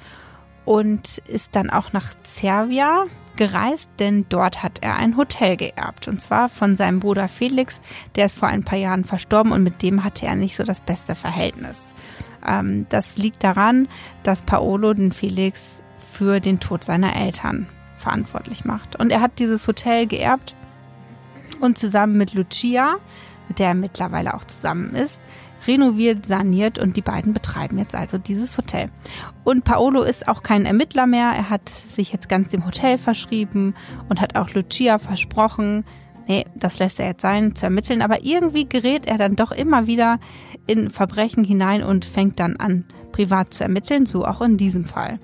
und 0.65 1.19
ist 1.19 1.55
dann 1.55 1.69
auch 1.69 1.93
nach 1.93 2.13
Cervia 2.25 3.05
gereist, 3.37 3.89
denn 3.99 4.25
dort 4.27 4.61
hat 4.61 4.79
er 4.81 4.97
ein 4.97 5.15
Hotel 5.15 5.55
geerbt. 5.55 6.09
Und 6.09 6.21
zwar 6.21 6.49
von 6.49 6.75
seinem 6.75 6.99
Bruder 6.99 7.29
Felix, 7.29 7.79
der 8.15 8.25
ist 8.25 8.37
vor 8.37 8.49
ein 8.49 8.65
paar 8.65 8.77
Jahren 8.77 9.05
verstorben 9.05 9.53
und 9.53 9.63
mit 9.63 9.81
dem 9.81 10.03
hatte 10.03 10.25
er 10.25 10.35
nicht 10.35 10.57
so 10.57 10.63
das 10.63 10.81
beste 10.81 11.15
Verhältnis. 11.15 11.93
Ähm, 12.45 12.85
das 12.89 13.17
liegt 13.17 13.43
daran, 13.43 13.87
dass 14.23 14.41
Paolo 14.41 14.93
den 14.93 15.11
Felix 15.11 15.83
für 15.97 16.39
den 16.39 16.59
Tod 16.59 16.83
seiner 16.83 17.15
Eltern 17.15 17.67
verantwortlich 17.97 18.65
macht. 18.65 18.95
Und 18.97 19.11
er 19.11 19.21
hat 19.21 19.39
dieses 19.39 19.67
Hotel 19.67 20.07
geerbt 20.07 20.55
und 21.59 21.77
zusammen 21.77 22.17
mit 22.17 22.33
Lucia, 22.33 22.97
mit 23.47 23.59
der 23.59 23.69
er 23.69 23.73
mittlerweile 23.73 24.33
auch 24.33 24.43
zusammen 24.43 24.93
ist, 24.95 25.19
renoviert, 25.67 26.25
saniert 26.25 26.79
und 26.79 26.97
die 26.97 27.01
beiden 27.01 27.33
betreiben 27.33 27.77
jetzt 27.77 27.95
also 27.95 28.17
dieses 28.17 28.57
Hotel. 28.57 28.89
Und 29.43 29.63
Paolo 29.63 30.03
ist 30.03 30.27
auch 30.27 30.43
kein 30.43 30.65
Ermittler 30.65 31.07
mehr. 31.07 31.31
Er 31.35 31.49
hat 31.49 31.67
sich 31.67 32.13
jetzt 32.13 32.29
ganz 32.29 32.49
dem 32.49 32.65
Hotel 32.65 32.97
verschrieben 32.97 33.75
und 34.07 34.21
hat 34.21 34.37
auch 34.37 34.53
Lucia 34.53 34.99
versprochen, 34.99 35.83
nee, 36.27 36.45
das 36.55 36.79
lässt 36.79 36.99
er 36.99 37.07
jetzt 37.07 37.21
sein, 37.21 37.55
zu 37.55 37.65
ermitteln. 37.65 38.01
Aber 38.01 38.23
irgendwie 38.23 38.67
gerät 38.67 39.05
er 39.05 39.17
dann 39.17 39.35
doch 39.35 39.51
immer 39.51 39.87
wieder 39.87 40.19
in 40.65 40.89
Verbrechen 40.89 41.43
hinein 41.43 41.83
und 41.83 42.05
fängt 42.05 42.39
dann 42.39 42.57
an, 42.57 42.85
privat 43.11 43.53
zu 43.53 43.63
ermitteln, 43.63 44.05
so 44.05 44.25
auch 44.25 44.41
in 44.41 44.57
diesem 44.57 44.85
Fall. 44.85 45.19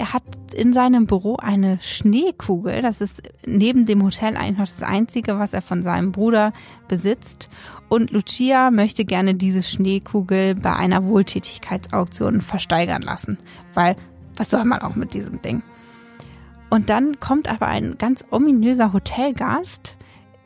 Er 0.00 0.12
hat 0.12 0.22
in 0.54 0.72
seinem 0.72 1.06
Büro 1.06 1.36
eine 1.36 1.78
Schneekugel. 1.82 2.82
Das 2.82 3.00
ist 3.00 3.20
neben 3.44 3.84
dem 3.84 4.04
Hotel 4.04 4.36
eigentlich 4.36 4.58
noch 4.58 4.68
das 4.68 4.84
Einzige, 4.84 5.40
was 5.40 5.52
er 5.52 5.60
von 5.60 5.82
seinem 5.82 6.12
Bruder 6.12 6.52
besitzt. 6.86 7.48
Und 7.88 8.12
Lucia 8.12 8.70
möchte 8.70 9.04
gerne 9.04 9.34
diese 9.34 9.64
Schneekugel 9.64 10.54
bei 10.54 10.72
einer 10.72 11.04
Wohltätigkeitsauktion 11.04 12.42
versteigern 12.42 13.02
lassen. 13.02 13.38
Weil, 13.74 13.96
was 14.36 14.50
soll 14.50 14.64
man 14.64 14.82
auch 14.82 14.94
mit 14.94 15.14
diesem 15.14 15.42
Ding? 15.42 15.62
Und 16.70 16.90
dann 16.90 17.18
kommt 17.20 17.48
aber 17.48 17.66
ein 17.66 17.96
ganz 17.98 18.24
ominöser 18.30 18.92
Hotelgast 18.92 19.96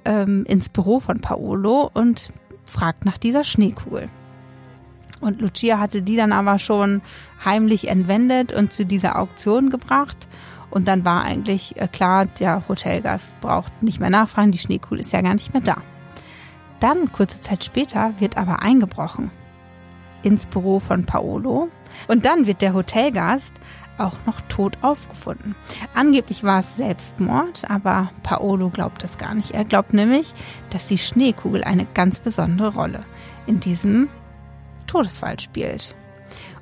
ähm, 0.04 0.44
ins 0.46 0.68
Büro 0.68 1.00
von 1.00 1.20
Paolo 1.20 1.90
und 1.92 2.32
fragt 2.64 3.04
nach 3.04 3.18
dieser 3.18 3.44
Schneekugel. 3.44 4.08
Und 5.20 5.40
Lucia 5.40 5.78
hatte 5.78 6.02
die 6.02 6.16
dann 6.16 6.32
aber 6.32 6.58
schon 6.58 7.00
heimlich 7.44 7.88
entwendet 7.88 8.52
und 8.52 8.72
zu 8.72 8.84
dieser 8.84 9.18
Auktion 9.18 9.70
gebracht. 9.70 10.28
Und 10.70 10.88
dann 10.88 11.04
war 11.04 11.22
eigentlich 11.22 11.80
äh, 11.80 11.86
klar, 11.86 12.26
der 12.26 12.66
Hotelgast 12.68 13.38
braucht 13.40 13.82
nicht 13.82 14.00
mehr 14.00 14.10
nachfragen, 14.10 14.52
die 14.52 14.58
Schneekugel 14.58 15.00
ist 15.00 15.12
ja 15.12 15.20
gar 15.20 15.34
nicht 15.34 15.52
mehr 15.52 15.62
da. 15.62 15.76
Dann, 16.80 17.12
kurze 17.12 17.40
Zeit 17.40 17.64
später, 17.64 18.14
wird 18.18 18.36
aber 18.36 18.62
eingebrochen 18.62 19.30
ins 20.22 20.46
Büro 20.46 20.80
von 20.80 21.04
Paolo. 21.04 21.68
Und 22.08 22.24
dann 22.24 22.46
wird 22.46 22.62
der 22.62 22.74
Hotelgast 22.74 23.54
auch 24.02 24.16
noch 24.26 24.40
tot 24.42 24.78
aufgefunden. 24.82 25.54
Angeblich 25.94 26.44
war 26.44 26.60
es 26.60 26.76
Selbstmord, 26.76 27.70
aber 27.70 28.10
Paolo 28.22 28.68
glaubt 28.68 29.04
es 29.04 29.18
gar 29.18 29.34
nicht. 29.34 29.52
Er 29.52 29.64
glaubt 29.64 29.94
nämlich, 29.94 30.32
dass 30.70 30.88
die 30.88 30.98
Schneekugel 30.98 31.64
eine 31.64 31.86
ganz 31.94 32.20
besondere 32.20 32.74
Rolle 32.74 33.04
in 33.46 33.60
diesem 33.60 34.08
Todesfall 34.86 35.40
spielt. 35.40 35.94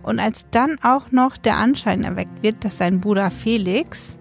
Und 0.03 0.19
als 0.19 0.47
dann 0.51 0.77
auch 0.83 1.11
noch 1.11 1.37
der 1.37 1.57
Anschein 1.57 2.05
erweckt 2.05 2.43
wird, 2.43 2.65
dass 2.65 2.79
sein 2.79 3.01
Bruder 3.01 3.31
Felix 3.31 4.17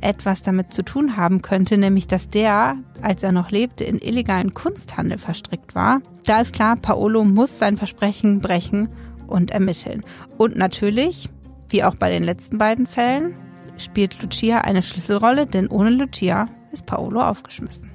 etwas 0.00 0.42
damit 0.42 0.72
zu 0.72 0.84
tun 0.84 1.16
haben 1.16 1.42
könnte, 1.42 1.78
nämlich 1.78 2.06
dass 2.06 2.28
der, 2.28 2.76
als 3.02 3.22
er 3.22 3.32
noch 3.32 3.50
lebte, 3.50 3.84
in 3.84 3.98
illegalen 3.98 4.52
Kunsthandel 4.52 5.18
verstrickt 5.18 5.74
war, 5.74 6.00
da 6.24 6.40
ist 6.40 6.54
klar, 6.54 6.76
Paolo 6.76 7.24
muss 7.24 7.58
sein 7.58 7.76
Versprechen 7.76 8.40
brechen 8.40 8.88
und 9.26 9.50
ermitteln. 9.50 10.04
Und 10.36 10.56
natürlich 10.56 11.30
wie 11.68 11.84
auch 11.84 11.94
bei 11.94 12.10
den 12.10 12.22
letzten 12.22 12.58
beiden 12.58 12.86
Fällen 12.86 13.34
spielt 13.78 14.20
Lucia 14.22 14.58
eine 14.58 14.82
Schlüsselrolle, 14.82 15.46
denn 15.46 15.68
ohne 15.68 15.90
Lucia 15.90 16.48
ist 16.72 16.86
Paolo 16.86 17.20
aufgeschmissen. 17.20 17.90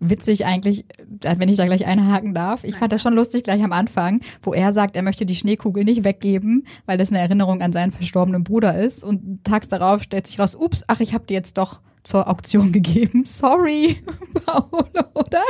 Witzig 0.00 0.46
eigentlich, 0.46 0.84
äh, 1.24 1.34
wenn 1.38 1.48
ich 1.48 1.56
da 1.56 1.66
gleich 1.66 1.84
einhaken 1.84 2.32
darf. 2.32 2.62
Ich 2.62 2.76
fand 2.76 2.92
das 2.92 3.02
schon 3.02 3.14
lustig 3.14 3.42
gleich 3.42 3.62
am 3.64 3.72
Anfang, 3.72 4.20
wo 4.42 4.54
er 4.54 4.70
sagt, 4.70 4.94
er 4.94 5.02
möchte 5.02 5.26
die 5.26 5.34
Schneekugel 5.34 5.84
nicht 5.84 6.04
weggeben, 6.04 6.66
weil 6.86 6.98
das 6.98 7.08
eine 7.08 7.18
Erinnerung 7.18 7.62
an 7.62 7.72
seinen 7.72 7.90
verstorbenen 7.90 8.44
Bruder 8.44 8.78
ist. 8.78 9.02
Und 9.02 9.42
tags 9.42 9.66
darauf 9.66 10.02
stellt 10.02 10.28
sich 10.28 10.38
raus, 10.38 10.54
ups, 10.54 10.84
ach, 10.86 11.00
ich 11.00 11.14
habe 11.14 11.24
die 11.26 11.34
jetzt 11.34 11.58
doch 11.58 11.80
zur 12.04 12.28
Auktion 12.28 12.70
gegeben. 12.72 13.24
Sorry, 13.24 13.96
Paolo, 14.46 15.04
oder? 15.14 15.42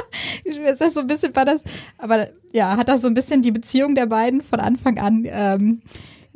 Ist 0.44 0.80
das 0.80 0.94
so 0.94 1.00
ein 1.00 1.06
bisschen, 1.06 1.36
war 1.36 1.44
das, 1.44 1.62
aber 1.98 2.28
ja, 2.52 2.78
hat 2.78 2.88
das 2.88 3.02
so 3.02 3.08
ein 3.08 3.14
bisschen 3.14 3.42
die 3.42 3.52
Beziehung 3.52 3.94
der 3.94 4.06
beiden 4.06 4.40
von 4.40 4.60
Anfang 4.60 4.98
an 4.98 5.26
ähm, 5.26 5.82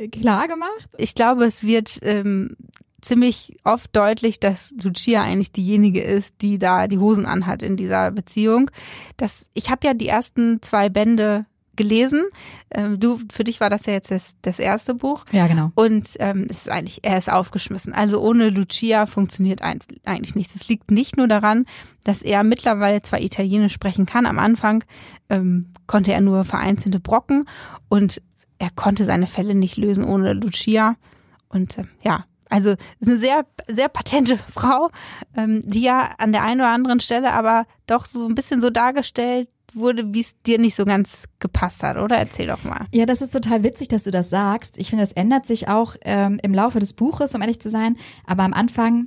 klar 0.08 0.48
gemacht? 0.48 0.88
Ich 0.98 1.14
glaube, 1.14 1.44
es 1.44 1.64
wird 1.64 1.98
ähm, 2.02 2.56
ziemlich 3.02 3.54
oft 3.64 3.94
deutlich, 3.94 4.40
dass 4.40 4.72
Lucia 4.82 5.22
eigentlich 5.22 5.52
diejenige 5.52 6.02
ist, 6.02 6.36
die 6.40 6.58
da 6.58 6.88
die 6.88 6.98
Hosen 6.98 7.26
anhat 7.26 7.62
in 7.62 7.76
dieser 7.76 8.10
Beziehung. 8.10 8.70
Das, 9.16 9.48
ich 9.54 9.70
habe 9.70 9.86
ja 9.86 9.94
die 9.94 10.08
ersten 10.08 10.62
zwei 10.62 10.88
Bände 10.88 11.46
gelesen. 11.74 12.24
Ähm, 12.70 13.00
du, 13.00 13.18
für 13.30 13.44
dich 13.44 13.60
war 13.60 13.70
das 13.70 13.86
ja 13.86 13.94
jetzt 13.94 14.10
das, 14.10 14.34
das 14.42 14.58
erste 14.58 14.94
Buch. 14.94 15.24
Ja, 15.32 15.46
genau. 15.46 15.70
Und 15.74 16.16
ähm, 16.18 16.46
es 16.50 16.58
ist 16.58 16.68
eigentlich, 16.68 17.00
er 17.02 17.16
ist 17.16 17.32
aufgeschmissen. 17.32 17.92
Also 17.92 18.20
ohne 18.20 18.50
Lucia 18.50 19.06
funktioniert 19.06 19.62
ein, 19.62 19.80
eigentlich 20.04 20.34
nichts. 20.34 20.54
Es 20.54 20.68
liegt 20.68 20.90
nicht 20.90 21.16
nur 21.16 21.28
daran, 21.28 21.64
dass 22.04 22.22
er 22.22 22.44
mittlerweile 22.44 23.02
zwar 23.02 23.20
Italienisch 23.20 23.72
sprechen 23.72 24.06
kann. 24.06 24.26
Am 24.26 24.38
Anfang 24.38 24.84
ähm, 25.30 25.72
konnte 25.86 26.12
er 26.12 26.20
nur 26.20 26.44
vereinzelte 26.44 27.00
Brocken 27.00 27.44
und 27.88 28.20
er 28.62 28.70
konnte 28.70 29.04
seine 29.04 29.26
Fälle 29.26 29.56
nicht 29.56 29.76
lösen 29.76 30.04
ohne 30.04 30.34
Lucia. 30.34 30.94
Und 31.48 31.78
äh, 31.78 31.84
ja, 32.02 32.26
also 32.48 32.76
eine 33.04 33.16
sehr, 33.16 33.44
sehr 33.66 33.88
patente 33.88 34.38
Frau, 34.48 34.90
ähm, 35.36 35.62
die 35.64 35.82
ja 35.82 36.12
an 36.18 36.30
der 36.30 36.44
einen 36.44 36.60
oder 36.60 36.70
anderen 36.70 37.00
Stelle 37.00 37.32
aber 37.32 37.66
doch 37.86 38.06
so 38.06 38.24
ein 38.24 38.36
bisschen 38.36 38.60
so 38.60 38.70
dargestellt 38.70 39.48
wurde, 39.74 40.14
wie 40.14 40.20
es 40.20 40.40
dir 40.42 40.58
nicht 40.58 40.76
so 40.76 40.84
ganz 40.84 41.24
gepasst 41.40 41.82
hat, 41.82 41.96
oder? 41.96 42.16
Erzähl 42.16 42.46
doch 42.46 42.62
mal. 42.62 42.86
Ja, 42.92 43.04
das 43.04 43.20
ist 43.20 43.32
total 43.32 43.64
witzig, 43.64 43.88
dass 43.88 44.04
du 44.04 44.10
das 44.10 44.30
sagst. 44.30 44.78
Ich 44.78 44.90
finde, 44.90 45.02
das 45.02 45.12
ändert 45.12 45.46
sich 45.46 45.66
auch 45.66 45.96
ähm, 46.02 46.38
im 46.42 46.54
Laufe 46.54 46.78
des 46.78 46.92
Buches, 46.92 47.34
um 47.34 47.40
ehrlich 47.40 47.60
zu 47.60 47.70
sein. 47.70 47.96
Aber 48.26 48.44
am 48.44 48.52
Anfang 48.52 49.06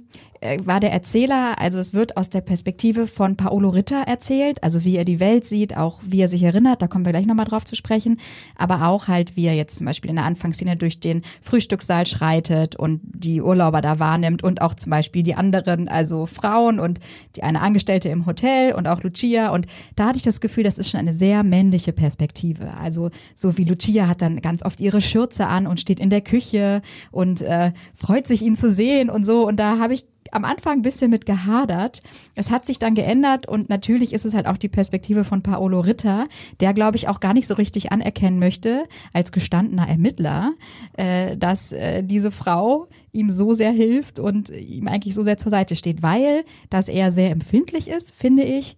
war 0.63 0.79
der 0.79 0.91
Erzähler, 0.91 1.59
also 1.59 1.79
es 1.79 1.93
wird 1.93 2.17
aus 2.17 2.29
der 2.29 2.41
Perspektive 2.41 3.07
von 3.07 3.35
Paolo 3.35 3.69
Ritter 3.69 4.01
erzählt, 4.01 4.63
also 4.63 4.83
wie 4.83 4.97
er 4.97 5.05
die 5.05 5.19
Welt 5.19 5.45
sieht, 5.45 5.77
auch 5.77 5.99
wie 6.05 6.21
er 6.21 6.27
sich 6.27 6.43
erinnert, 6.43 6.81
da 6.81 6.87
kommen 6.87 7.05
wir 7.05 7.11
gleich 7.11 7.25
nochmal 7.25 7.45
drauf 7.45 7.65
zu 7.65 7.75
sprechen, 7.75 8.19
aber 8.55 8.87
auch 8.87 9.07
halt, 9.07 9.35
wie 9.35 9.45
er 9.45 9.53
jetzt 9.53 9.77
zum 9.77 9.85
Beispiel 9.85 10.09
in 10.09 10.17
der 10.17 10.25
Anfangsszene 10.25 10.75
durch 10.75 10.99
den 10.99 11.21
Frühstückssaal 11.41 12.05
schreitet 12.05 12.75
und 12.75 13.01
die 13.03 13.41
Urlauber 13.41 13.81
da 13.81 13.99
wahrnimmt 13.99 14.43
und 14.43 14.61
auch 14.61 14.75
zum 14.75 14.89
Beispiel 14.89 15.23
die 15.23 15.35
anderen, 15.35 15.87
also 15.87 16.25
Frauen 16.25 16.79
und 16.79 16.99
die 17.35 17.43
eine 17.43 17.61
Angestellte 17.61 18.09
im 18.09 18.25
Hotel 18.25 18.73
und 18.73 18.87
auch 18.87 19.03
Lucia 19.03 19.51
und 19.51 19.67
da 19.95 20.07
hatte 20.07 20.17
ich 20.17 20.23
das 20.23 20.41
Gefühl, 20.41 20.63
das 20.63 20.77
ist 20.77 20.89
schon 20.89 20.99
eine 20.99 21.13
sehr 21.13 21.43
männliche 21.43 21.93
Perspektive, 21.93 22.73
also 22.75 23.09
so 23.33 23.57
wie 23.57 23.63
Lucia 23.63 24.07
hat 24.07 24.21
dann 24.21 24.41
ganz 24.41 24.63
oft 24.63 24.79
ihre 24.79 25.01
Schürze 25.01 25.47
an 25.47 25.67
und 25.67 25.79
steht 25.79 25.99
in 25.99 26.09
der 26.09 26.21
Küche 26.21 26.81
und 27.11 27.41
äh, 27.41 27.71
freut 27.93 28.27
sich 28.27 28.41
ihn 28.41 28.55
zu 28.55 28.71
sehen 28.71 29.09
und 29.09 29.25
so 29.25 29.47
und 29.47 29.59
da 29.59 29.79
habe 29.79 29.93
ich 29.93 30.05
am 30.35 30.45
Anfang 30.45 30.79
ein 30.79 30.81
bisschen 30.81 31.09
mit 31.09 31.25
gehadert. 31.25 32.01
Es 32.35 32.51
hat 32.51 32.65
sich 32.65 32.77
dann 32.77 32.93
geändert 32.93 33.47
und 33.47 33.69
natürlich 33.69 34.13
ist 34.13 34.25
es 34.25 34.33
halt 34.33 34.47
auch 34.47 34.57
die 34.57 34.67
Perspektive 34.67 35.23
von 35.23 35.41
Paolo 35.41 35.79
Ritter, 35.79 36.27
der 36.59 36.73
glaube 36.73 36.97
ich 36.97 37.07
auch 37.07 37.19
gar 37.19 37.33
nicht 37.33 37.47
so 37.47 37.55
richtig 37.55 37.91
anerkennen 37.91 38.37
möchte 38.37 38.85
als 39.13 39.31
gestandener 39.31 39.87
Ermittler, 39.87 40.53
äh, 40.97 41.37
dass 41.37 41.71
äh, 41.71 42.03
diese 42.03 42.31
Frau 42.31 42.87
ihm 43.11 43.29
so 43.29 43.53
sehr 43.53 43.71
hilft 43.71 44.19
und 44.19 44.49
ihm 44.49 44.87
eigentlich 44.87 45.15
so 45.15 45.23
sehr 45.23 45.37
zur 45.37 45.49
Seite 45.49 45.75
steht, 45.75 46.03
weil 46.03 46.43
dass 46.69 46.89
er 46.89 47.11
sehr 47.11 47.31
empfindlich 47.31 47.87
ist, 47.87 48.13
finde 48.13 48.43
ich, 48.43 48.77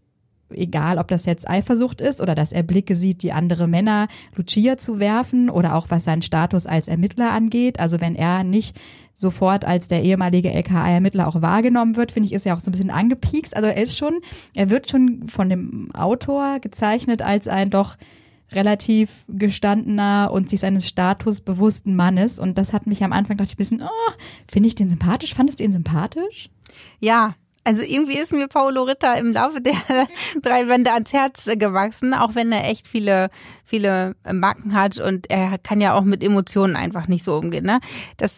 egal 0.50 0.98
ob 0.98 1.08
das 1.08 1.26
jetzt 1.26 1.50
Eifersucht 1.50 2.02
ist 2.02 2.22
oder 2.22 2.36
dass 2.36 2.52
er 2.52 2.64
Blicke 2.64 2.96
sieht, 2.96 3.24
die 3.24 3.32
andere 3.32 3.68
Männer 3.68 4.08
Lucia 4.36 4.78
zu 4.78 5.00
werfen 5.00 5.50
oder 5.50 5.76
auch 5.76 5.88
was 5.90 6.04
seinen 6.04 6.22
Status 6.22 6.66
als 6.66 6.88
Ermittler 6.88 7.32
angeht. 7.32 7.80
Also 7.80 8.02
wenn 8.02 8.16
er 8.16 8.44
nicht 8.44 8.78
sofort 9.14 9.66
als 9.66 9.88
der 9.88 10.04
ehemalige 10.04 10.52
LKA-Ermittler 10.52 11.28
auch 11.28 11.42
wahrgenommen 11.42 11.96
wird, 11.96 12.12
finde 12.12 12.28
ich, 12.28 12.34
ist 12.34 12.46
ja 12.46 12.54
auch 12.54 12.60
so 12.60 12.70
ein 12.70 12.74
bisschen 12.74 12.92
angepiekst. 12.92 13.56
Also 13.56 13.68
er 13.68 13.78
ist 13.82 13.98
schon, 13.98 14.20
er 14.54 14.70
wird 14.70 14.90
schon 14.90 15.28
von 15.28 15.50
dem 15.50 15.90
Autor 15.94 16.60
gezeichnet 16.60 17.22
als 17.24 17.48
ein 17.48 17.70
doch 17.70 17.98
relativ 18.52 19.26
gestandener 19.28 20.30
und 20.32 20.50
sich 20.50 20.62
seines 20.62 20.88
Status 20.88 21.42
bewussten 21.42 21.96
Mannes. 21.96 22.40
Und 22.40 22.58
das 22.58 22.74
hat 22.74 22.88
mich 22.88 23.04
am 23.04 23.12
Anfang 23.12 23.38
dachte 23.38 23.50
ich 23.50 23.56
ein 23.56 23.58
bisschen, 23.58 23.82
oh, 23.82 24.14
finde 24.48 24.68
ich 24.68 24.76
den 24.76 24.90
sympathisch? 24.90 25.34
Fandest 25.34 25.60
du 25.60 25.64
ihn 25.64 25.72
sympathisch? 25.72 26.50
Ja, 27.00 27.36
also 27.68 27.82
irgendwie 27.82 28.18
ist 28.18 28.32
mir 28.32 28.48
Paolo 28.48 28.84
Ritter 28.84 29.18
im 29.18 29.34
Laufe 29.34 29.60
der 29.60 29.74
drei 30.42 30.64
Bände 30.64 30.94
ans 30.94 31.12
Herz 31.12 31.46
gewachsen, 31.58 32.14
auch 32.14 32.34
wenn 32.34 32.54
er 32.54 32.70
echt 32.70 32.88
viele, 32.88 33.30
viele 33.66 34.16
Macken 34.32 34.74
hat 34.74 35.00
und 35.00 35.30
er 35.30 35.58
kann 35.58 35.82
ja 35.82 35.94
auch 35.94 36.04
mit 36.04 36.24
Emotionen 36.24 36.78
einfach 36.78 37.10
nicht 37.10 37.26
so 37.26 37.36
umgehen. 37.38 37.66
Ne? 37.66 37.80
Das 38.16 38.36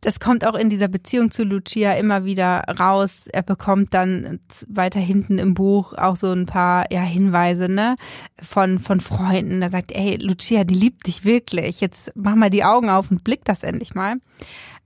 das 0.00 0.20
kommt 0.20 0.46
auch 0.46 0.54
in 0.54 0.70
dieser 0.70 0.86
Beziehung 0.86 1.32
zu 1.32 1.42
Lucia 1.42 1.94
immer 1.94 2.24
wieder 2.24 2.62
raus. 2.78 3.22
Er 3.32 3.42
bekommt 3.42 3.94
dann 3.94 4.38
weiter 4.68 5.00
hinten 5.00 5.38
im 5.38 5.54
Buch 5.54 5.92
auch 5.94 6.14
so 6.14 6.30
ein 6.30 6.46
paar 6.46 6.84
ja, 6.92 7.00
Hinweise 7.00 7.68
ne, 7.68 7.96
von, 8.40 8.78
von 8.78 9.00
Freunden. 9.00 9.60
Da 9.60 9.70
sagt, 9.70 9.90
ey, 9.90 10.16
Lucia, 10.16 10.62
die 10.62 10.76
liebt 10.76 11.08
dich 11.08 11.24
wirklich. 11.24 11.80
Jetzt 11.80 12.12
mach 12.14 12.36
mal 12.36 12.48
die 12.48 12.62
Augen 12.62 12.90
auf 12.90 13.10
und 13.10 13.24
blick 13.24 13.44
das 13.44 13.64
endlich 13.64 13.96
mal. 13.96 14.18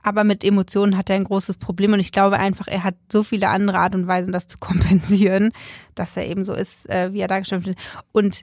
Aber 0.02 0.25
mit 0.25 0.44
Emotionen 0.44 0.97
hat 0.97 1.11
er 1.11 1.16
ein 1.16 1.25
großes 1.25 1.59
Problem 1.59 1.92
und 1.92 2.00
ich 2.00 2.12
glaube 2.12 2.38
einfach, 2.38 2.66
er 2.66 2.85
hat 2.85 2.97
so 3.11 3.23
viele 3.23 3.49
andere 3.49 3.78
Art 3.78 3.94
und 3.94 4.06
Weisen, 4.06 4.32
das 4.32 4.49
zu 4.49 4.59
kompensieren, 4.61 5.52
dass 5.94 6.16
er 6.16 6.26
eben 6.26 6.44
so 6.44 6.54
ist, 6.54 6.88
äh, 6.90 7.12
wie 7.12 7.21
er 7.21 7.28
dargestellt 7.28 7.66
wird. 7.66 7.78
Und 8.12 8.42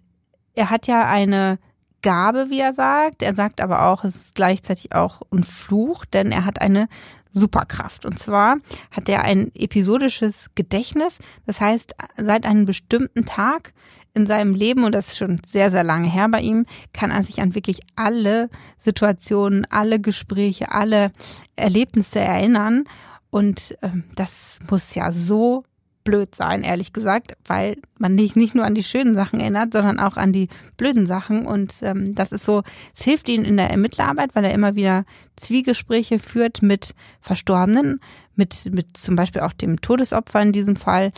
er 0.55 0.69
hat 0.69 0.87
ja 0.87 1.05
eine 1.05 1.59
Gabe, 2.01 2.47
wie 2.49 2.59
er 2.59 2.73
sagt. 2.73 3.21
Er 3.21 3.35
sagt 3.35 3.61
aber 3.61 3.85
auch, 3.85 4.03
es 4.03 4.15
ist 4.15 4.35
gleichzeitig 4.35 4.95
auch 4.95 5.21
ein 5.31 5.43
Fluch, 5.43 6.05
denn 6.05 6.31
er 6.31 6.45
hat 6.45 6.61
eine 6.61 6.87
Superkraft. 7.31 8.05
Und 8.05 8.17
zwar 8.19 8.57
hat 8.91 9.09
er 9.09 9.23
ein 9.23 9.51
episodisches 9.53 10.49
Gedächtnis. 10.55 11.19
Das 11.45 11.61
heißt, 11.61 11.95
seit 12.17 12.45
einem 12.45 12.65
bestimmten 12.65 13.25
Tag 13.25 13.73
in 14.13 14.25
seinem 14.25 14.53
Leben, 14.53 14.83
und 14.83 14.93
das 14.93 15.09
ist 15.09 15.17
schon 15.17 15.39
sehr, 15.45 15.71
sehr 15.71 15.83
lange 15.83 16.09
her 16.09 16.27
bei 16.29 16.41
ihm, 16.41 16.65
kann 16.93 17.11
er 17.11 17.23
sich 17.23 17.41
an 17.41 17.55
wirklich 17.55 17.79
alle 17.95 18.49
Situationen, 18.77 19.65
alle 19.69 19.99
Gespräche, 19.99 20.71
alle 20.71 21.11
Erlebnisse 21.55 22.19
erinnern. 22.19 22.85
Und 23.29 23.77
äh, 23.81 23.89
das 24.15 24.59
muss 24.69 24.95
ja 24.95 25.11
so 25.11 25.63
blöd 26.03 26.33
sein, 26.33 26.63
ehrlich 26.63 26.91
gesagt, 26.91 27.37
weil 27.45 27.77
man 27.99 28.15
nicht, 28.15 28.35
nicht 28.35 28.55
nur 28.55 28.65
an 28.65 28.73
die 28.73 28.83
schönen 28.83 29.13
Sachen 29.13 29.39
erinnert, 29.39 29.73
sondern 29.73 29.99
auch 29.99 30.17
an 30.17 30.33
die 30.33 30.47
blöden 30.75 31.05
Sachen. 31.05 31.45
Und 31.45 31.75
ähm, 31.83 32.15
das 32.15 32.31
ist 32.31 32.45
so, 32.45 32.63
es 32.95 33.03
hilft 33.03 33.29
ihnen 33.29 33.45
in 33.45 33.57
der 33.57 33.69
Ermittlerarbeit, 33.69 34.33
weil 34.33 34.45
er 34.45 34.53
immer 34.53 34.75
wieder 34.75 35.05
Zwiegespräche 35.35 36.17
führt 36.17 36.63
mit 36.63 36.95
Verstorbenen, 37.21 37.99
mit, 38.35 38.73
mit 38.73 38.97
zum 38.97 39.15
Beispiel 39.15 39.41
auch 39.41 39.53
dem 39.53 39.81
Todesopfer 39.81 40.41
in 40.41 40.51
diesem 40.51 40.75
Fall. 40.75 41.11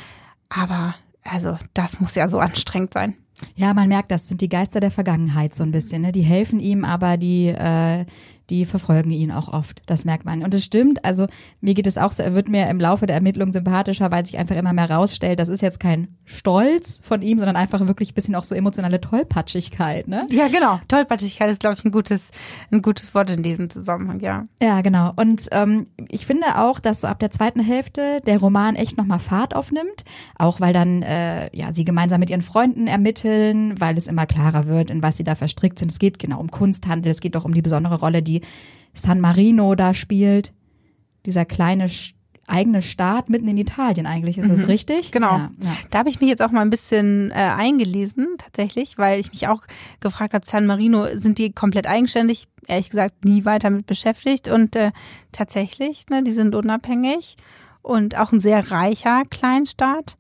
Aber 0.50 0.96
also 1.24 1.58
das 1.74 2.00
muss 2.00 2.16
ja 2.16 2.28
so 2.28 2.40
anstrengend 2.40 2.94
sein. 2.94 3.16
Ja, 3.56 3.74
man 3.74 3.90
merkt, 3.90 4.12
das 4.12 4.28
sind 4.28 4.42
die 4.42 4.50
Geister 4.50 4.80
der 4.80 4.92
Vergangenheit 4.92 5.56
so 5.56 5.64
ein 5.64 5.72
bisschen. 5.72 6.04
Ne? 6.04 6.12
Die 6.12 6.22
helfen 6.22 6.60
ihm, 6.60 6.86
aber 6.86 7.18
die 7.18 7.48
äh, 7.48 8.06
die 8.52 8.66
verfolgen 8.66 9.12
ihn 9.12 9.32
auch 9.32 9.48
oft. 9.48 9.82
Das 9.86 10.06
merkt 10.06 10.26
man. 10.26 10.44
Und 10.44 10.54
es 10.54 10.66
stimmt, 10.66 11.04
also 11.06 11.28
mir 11.62 11.74
geht 11.74 11.88
es 11.88 11.98
auch 11.98 12.12
so, 12.12 12.22
er 12.22 12.36
wird 12.36 12.50
mir 12.50 12.70
im 12.70 12.80
Laufe 12.80 13.08
der 13.08 13.16
Ermittlung 13.16 13.54
sympathischer, 13.54 14.12
weil 14.12 14.26
sich 14.26 14.38
einfach 14.38 14.56
immer 14.56 14.74
mehr 14.74 14.92
rausstellt, 14.92 15.40
das 15.40 15.50
ist 15.50 15.62
jetzt 15.62 15.80
kein 15.80 16.10
Stolz 16.26 17.02
von 17.04 17.22
ihm, 17.22 17.40
sondern 17.40 17.56
einfach 17.56 17.88
wirklich 17.88 18.12
ein 18.12 18.14
bisschen 18.14 18.36
auch 18.36 18.44
so 18.44 18.54
emotionale 18.54 19.00
Tollpatschigkeit, 19.00 20.08
ne? 20.08 20.28
Ja, 20.30 20.50
genau. 20.50 20.80
Tollpatschigkeit 20.88 21.50
ist, 21.50 21.62
glaube 21.62 21.78
ich, 21.80 21.86
ein 21.86 21.92
gutes, 21.92 22.32
ein 22.72 22.82
gutes 22.82 23.16
Wort 23.16 23.30
in 23.30 23.42
diesem 23.42 23.70
Zusammenhang, 23.70 24.20
ja. 24.20 24.46
Ja, 24.62 24.82
genau. 24.82 25.14
Und 25.16 25.48
ähm, 25.52 25.88
ich 26.10 26.26
finde 26.26 26.58
auch, 26.58 26.80
dass 26.80 27.02
so 27.02 27.08
ab 27.08 27.20
der 27.20 27.32
zweiten 27.32 27.62
Hälfte 27.62 28.20
der 28.26 28.40
Roman 28.40 28.76
echt 28.76 28.98
nochmal 28.98 29.20
Fahrt 29.20 29.56
aufnimmt, 29.56 30.04
auch 30.38 30.60
weil 30.60 30.74
dann 30.74 31.04
äh, 31.04 31.56
ja 31.56 31.72
sie 31.74 31.86
gemeinsam 31.86 32.20
mit 32.20 32.30
ihren 32.30 32.42
Freunden 32.42 32.88
ermitteln, 32.88 33.80
weil 33.80 33.98
es 33.98 34.08
immer 34.08 34.26
klarer 34.26 34.66
wird, 34.68 34.92
in 34.92 35.02
was 35.02 35.16
sie 35.16 35.24
da 35.24 35.36
verstrickt 35.36 35.80
sind. 35.80 35.92
Es 35.92 36.00
geht 36.00 36.20
genau 36.20 36.40
um 36.40 36.52
Kunsthandel, 36.52 37.12
es 37.12 37.22
geht 37.22 37.36
doch 37.36 37.46
um 37.46 37.54
die 37.54 37.62
besondere 37.62 38.00
Rolle, 38.00 38.22
die 38.22 38.41
San 38.94 39.20
Marino 39.20 39.76
da 39.76 39.94
spielt. 39.94 40.54
Dieser 41.26 41.46
kleine 41.46 41.88
eigene 42.48 42.82
Staat 42.82 43.30
mitten 43.30 43.48
in 43.48 43.58
Italien 43.58 44.06
eigentlich, 44.06 44.38
ist 44.38 44.50
das 44.50 44.64
mhm, 44.64 44.66
richtig? 44.66 45.12
Genau. 45.12 45.38
Ja, 45.38 45.52
ja. 45.60 45.78
Da 45.90 46.00
habe 46.00 46.10
ich 46.10 46.20
mich 46.20 46.30
jetzt 46.30 46.42
auch 46.42 46.52
mal 46.52 46.62
ein 46.62 46.70
bisschen 46.70 47.32
äh, 47.32 47.36
eingelesen, 47.36 48.28
tatsächlich, 48.38 48.98
weil 48.98 49.20
ich 49.20 49.32
mich 49.32 49.48
auch 49.48 49.62
gefragt 50.02 50.34
habe, 50.34 50.46
San 50.46 50.66
Marino, 50.66 51.06
sind 51.16 51.38
die 51.38 51.54
komplett 51.54 51.88
eigenständig? 51.88 52.48
Ehrlich 52.68 52.90
gesagt, 52.90 53.26
nie 53.26 53.46
weiter 53.46 53.70
mit 53.70 53.86
beschäftigt. 53.86 54.50
Und 54.50 54.76
äh, 54.76 54.92
tatsächlich, 55.32 56.06
ne, 56.10 56.24
die 56.24 56.34
sind 56.34 56.54
unabhängig 56.54 57.38
und 57.82 58.18
auch 58.18 58.32
ein 58.32 58.42
sehr 58.42 58.70
reicher 58.70 59.24
Kleinstaat. 59.30 60.18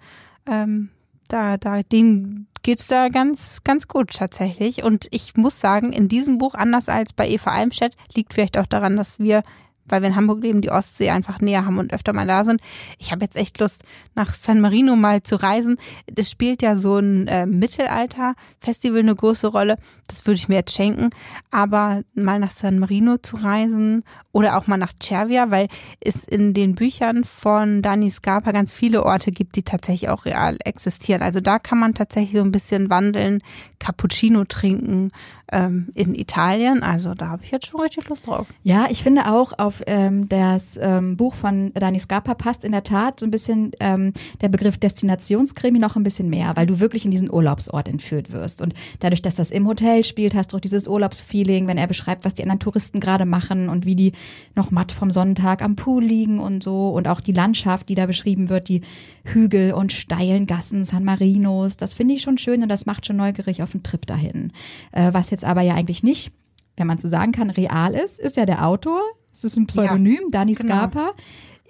Ähm, 0.49 0.89
da, 1.27 1.57
da, 1.57 1.83
den 1.83 2.47
geht's 2.63 2.87
da 2.87 3.09
ganz, 3.09 3.63
ganz 3.63 3.87
gut 3.87 4.11
tatsächlich. 4.11 4.83
Und 4.83 5.07
ich 5.11 5.35
muss 5.35 5.59
sagen, 5.59 5.93
in 5.93 6.07
diesem 6.07 6.37
Buch, 6.37 6.53
anders 6.53 6.89
als 6.89 7.13
bei 7.13 7.27
Eva 7.27 7.51
Almstedt, 7.51 7.95
liegt 8.15 8.33
vielleicht 8.33 8.57
auch 8.57 8.67
daran, 8.67 8.95
dass 8.95 9.19
wir 9.19 9.43
weil 9.85 10.01
wir 10.01 10.09
in 10.09 10.15
Hamburg 10.15 10.41
leben, 10.41 10.61
die 10.61 10.71
Ostsee 10.71 11.09
einfach 11.09 11.39
näher 11.39 11.65
haben 11.65 11.77
und 11.77 11.93
öfter 11.93 12.13
mal 12.13 12.27
da 12.27 12.43
sind. 12.43 12.61
Ich 12.97 13.11
habe 13.11 13.23
jetzt 13.23 13.38
echt 13.38 13.59
Lust, 13.59 13.83
nach 14.15 14.33
San 14.33 14.61
Marino 14.61 14.95
mal 14.95 15.23
zu 15.23 15.35
reisen. 15.35 15.77
Das 16.11 16.29
spielt 16.29 16.61
ja 16.61 16.77
so 16.77 16.97
ein 16.97 17.27
äh, 17.27 17.45
Mittelalter-Festival 17.45 19.00
eine 19.00 19.15
große 19.15 19.47
Rolle. 19.47 19.77
Das 20.07 20.25
würde 20.25 20.38
ich 20.38 20.50
mir 20.50 20.55
jetzt 20.55 20.75
schenken. 20.75 21.09
Aber 21.50 22.03
mal 22.13 22.39
nach 22.39 22.51
San 22.51 22.79
Marino 22.79 23.17
zu 23.17 23.38
reisen 23.38 24.03
oder 24.31 24.57
auch 24.57 24.67
mal 24.67 24.77
nach 24.77 24.93
Cervia, 25.01 25.51
weil 25.51 25.67
es 26.00 26.23
in 26.23 26.53
den 26.53 26.75
Büchern 26.75 27.23
von 27.23 27.81
Dani 27.81 28.11
Scarpa 28.11 28.51
ganz 28.51 28.73
viele 28.73 29.03
Orte 29.05 29.31
gibt, 29.31 29.55
die 29.55 29.63
tatsächlich 29.63 30.09
auch 30.09 30.25
real 30.25 30.57
existieren. 30.63 31.21
Also 31.21 31.39
da 31.39 31.59
kann 31.59 31.79
man 31.79 31.93
tatsächlich 31.93 32.38
so 32.38 32.43
ein 32.43 32.51
bisschen 32.51 32.89
wandeln, 32.89 33.41
Cappuccino 33.79 34.45
trinken 34.45 35.11
ähm, 35.51 35.89
in 35.93 36.15
Italien. 36.15 36.83
Also 36.83 37.13
da 37.13 37.29
habe 37.29 37.43
ich 37.43 37.51
jetzt 37.51 37.67
schon 37.67 37.81
richtig 37.81 38.07
Lust 38.09 38.27
drauf. 38.27 38.47
Ja, 38.63 38.88
ich 38.89 39.03
finde 39.03 39.31
auch 39.31 39.53
auf 39.57 39.80
ähm, 39.88 40.29
das 40.29 40.79
ähm, 40.81 41.17
Buch 41.17 41.33
von 41.33 41.73
Dani 41.73 42.00
Scarpa 42.00 42.33
passt 42.33 42.63
in 42.63 42.71
der 42.71 42.83
Tat 42.83 43.19
so 43.19 43.25
ein 43.25 43.31
bisschen 43.31 43.71
ähm, 43.79 44.13
der 44.41 44.50
Begriff 44.50 44.77
Destinationskrimi 44.77 45.79
noch 45.79 45.95
ein 45.95 46.03
bisschen 46.03 46.29
mehr, 46.29 46.55
weil 46.55 46.65
du 46.65 46.79
wirklich 46.79 47.05
in 47.05 47.11
diesen 47.11 47.31
Urlaubsort 47.31 47.88
entführt 47.88 48.31
wirst. 48.31 48.61
Und 48.61 48.73
dadurch, 49.00 49.21
dass 49.21 49.35
das 49.35 49.51
im 49.51 49.67
Hotel 49.67 50.03
spielt, 50.03 50.35
hast 50.35 50.53
du 50.53 50.57
auch 50.57 50.61
dieses 50.61 50.88
Urlaubsfeeling, 50.88 51.67
wenn 51.67 51.77
er 51.77 51.88
beschreibt, 51.88 52.25
was 52.25 52.33
die 52.33 52.43
anderen 52.43 52.59
Touristen 52.59 53.00
gerade 53.00 53.25
machen 53.25 53.69
und 53.69 53.85
wie 53.85 53.95
die 53.95 54.13
noch 54.55 54.71
matt 54.71 54.91
vom 54.91 55.11
Sonntag 55.11 55.61
am 55.61 55.75
Pool 55.75 56.03
liegen 56.03 56.39
und 56.39 56.63
so. 56.63 56.89
Und 56.89 57.07
auch 57.07 57.22
die 57.22 57.33
Landschaft, 57.33 57.89
die 57.89 57.96
da 57.96 58.05
beschrieben 58.05 58.50
wird, 58.50 58.70
die 58.70 58.81
Hügel 59.24 59.74
und 59.74 59.91
steilen 59.91 60.46
Gassen 60.46 60.83
San 60.83 61.03
Marinos, 61.03 61.77
das 61.77 61.94
finde 61.94 62.15
ich 62.15 62.22
schon 62.22 62.37
schön 62.37 62.63
und 62.63 62.70
das 62.70 62.85
macht 62.85 63.05
schon 63.05 63.17
neugierig 63.17 63.61
auf 63.61 63.74
einen 63.74 63.83
Trip 63.83 64.05
dahin. 64.05 64.51
Äh, 64.91 65.13
was 65.13 65.29
jetzt 65.29 65.46
aber 65.46 65.61
ja 65.61 65.75
eigentlich 65.75 66.03
nicht, 66.03 66.31
wenn 66.77 66.87
man 66.87 66.98
so 66.98 67.07
sagen 67.07 67.31
kann, 67.31 67.50
real 67.50 67.94
ist, 67.94 68.20
ist 68.20 68.37
ja 68.37 68.46
der 68.46 68.65
Autor. 68.65 69.01
Es 69.33 69.44
ist 69.44 69.57
ein 69.57 69.67
Pseudonym, 69.67 70.20
ja, 70.24 70.29
Dani 70.31 70.53
genau. 70.53 70.75
Scarpa 70.75 71.13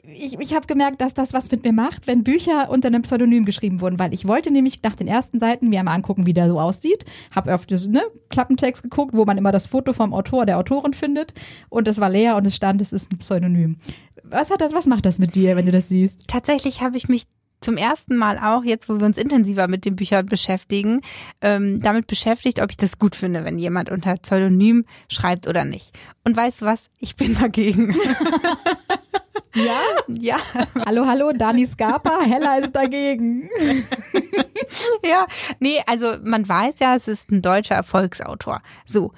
ich, 0.03 0.39
ich 0.39 0.53
habe 0.53 0.65
gemerkt, 0.65 1.01
dass 1.01 1.13
das 1.13 1.33
was 1.33 1.51
mit 1.51 1.63
mir 1.63 1.73
macht, 1.73 2.07
wenn 2.07 2.23
Bücher 2.23 2.69
unter 2.69 2.87
einem 2.87 3.03
Pseudonym 3.03 3.45
geschrieben 3.45 3.81
wurden, 3.81 3.99
weil 3.99 4.13
ich 4.13 4.27
wollte 4.27 4.51
nämlich 4.51 4.81
nach 4.83 4.95
den 4.95 5.07
ersten 5.07 5.39
Seiten 5.39 5.69
mir 5.69 5.79
einmal 5.79 5.95
angucken, 5.95 6.25
wie 6.25 6.33
der 6.33 6.49
so 6.49 6.59
aussieht. 6.59 7.05
Habe 7.31 7.53
auf 7.53 7.65
den 7.65 7.91
ne, 7.91 8.01
Klappentext 8.29 8.83
geguckt, 8.83 9.13
wo 9.13 9.25
man 9.25 9.37
immer 9.37 9.51
das 9.51 9.67
Foto 9.67 9.93
vom 9.93 10.13
Autor, 10.13 10.45
der 10.45 10.57
Autorin 10.57 10.93
findet 10.93 11.33
und 11.69 11.87
es 11.87 11.99
war 11.99 12.09
leer 12.09 12.35
und 12.35 12.45
es 12.45 12.55
stand, 12.55 12.81
es 12.81 12.93
ist 12.93 13.11
ein 13.11 13.19
Pseudonym. 13.19 13.77
Was 14.23 14.49
hat 14.49 14.61
das, 14.61 14.73
was 14.73 14.87
macht 14.87 15.05
das 15.05 15.19
mit 15.19 15.35
dir, 15.35 15.55
wenn 15.55 15.65
du 15.65 15.71
das 15.71 15.89
siehst? 15.89 16.27
Tatsächlich 16.27 16.81
habe 16.81 16.97
ich 16.97 17.07
mich 17.07 17.25
zum 17.61 17.77
ersten 17.77 18.17
Mal 18.17 18.39
auch, 18.39 18.63
jetzt 18.63 18.89
wo 18.89 18.99
wir 18.99 19.05
uns 19.05 19.17
intensiver 19.17 19.67
mit 19.67 19.85
den 19.85 19.95
Büchern 19.95 20.25
beschäftigen, 20.25 21.01
ähm, 21.41 21.81
damit 21.81 22.07
beschäftigt, 22.07 22.61
ob 22.61 22.71
ich 22.71 22.77
das 22.77 22.99
gut 22.99 23.15
finde, 23.15 23.45
wenn 23.45 23.59
jemand 23.59 23.89
unter 23.89 24.15
Pseudonym 24.15 24.85
schreibt 25.07 25.47
oder 25.47 25.63
nicht. 25.63 25.97
Und 26.23 26.35
weißt 26.35 26.61
du 26.61 26.65
was? 26.65 26.89
Ich 26.99 27.15
bin 27.15 27.35
dagegen. 27.35 27.95
ja? 29.55 29.79
Ja. 30.07 30.37
Hallo, 30.85 31.05
hallo, 31.05 31.31
Dani 31.31 31.67
Scarpa, 31.67 32.21
Hella 32.23 32.57
ist 32.57 32.75
dagegen. 32.75 33.47
ja, 35.05 35.27
nee, 35.59 35.81
also 35.85 36.13
man 36.23 36.47
weiß 36.47 36.75
ja, 36.79 36.95
es 36.95 37.07
ist 37.07 37.31
ein 37.31 37.43
deutscher 37.43 37.75
Erfolgsautor. 37.75 38.61
So, 38.85 39.13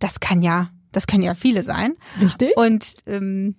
das 0.00 0.18
kann 0.18 0.42
ja, 0.42 0.70
das 0.90 1.06
können 1.06 1.22
ja 1.22 1.34
viele 1.34 1.62
sein. 1.62 1.94
Richtig. 2.20 2.56
Und 2.56 2.96
ähm, 3.06 3.54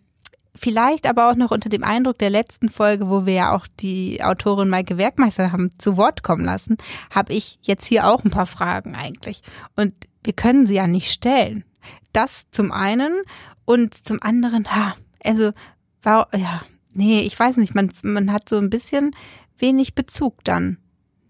Vielleicht 0.56 1.08
aber 1.08 1.30
auch 1.30 1.36
noch 1.36 1.52
unter 1.52 1.70
dem 1.70 1.84
Eindruck 1.84 2.18
der 2.18 2.30
letzten 2.30 2.70
Folge, 2.70 3.10
wo 3.10 3.26
wir 3.26 3.34
ja 3.34 3.56
auch 3.56 3.68
die 3.80 4.24
Autorin 4.24 4.70
Maike 4.70 4.98
Werkmeister 4.98 5.52
haben 5.52 5.70
zu 5.78 5.98
Wort 5.98 6.24
kommen 6.24 6.46
lassen, 6.46 6.78
habe 7.12 7.34
ich 7.34 7.60
jetzt 7.62 7.86
hier 7.86 8.08
auch 8.08 8.24
ein 8.24 8.32
paar 8.32 8.46
Fragen 8.46 8.96
eigentlich. 8.96 9.42
Und 9.76 9.94
wir 10.24 10.34
können 10.34 10.66
sie 10.66 10.76
ja 10.76 10.88
nicht 10.88 11.12
stellen. 11.12 11.66
Das 12.14 12.46
zum 12.52 12.72
einen 12.72 13.14
und 13.66 13.94
zum 14.08 14.22
anderen, 14.22 14.66
ha, 14.74 14.96
also, 15.24 15.52
war, 16.02 16.30
ja, 16.36 16.64
nee, 16.94 17.22
ich 17.22 17.38
weiß 17.38 17.58
nicht, 17.58 17.76
man, 17.76 17.92
man 18.04 18.32
hat 18.32 18.48
so 18.48 18.58
ein 18.58 18.70
bisschen 18.70 19.12
wenig 19.58 19.96
Bezug 19.96 20.44
dann 20.44 20.78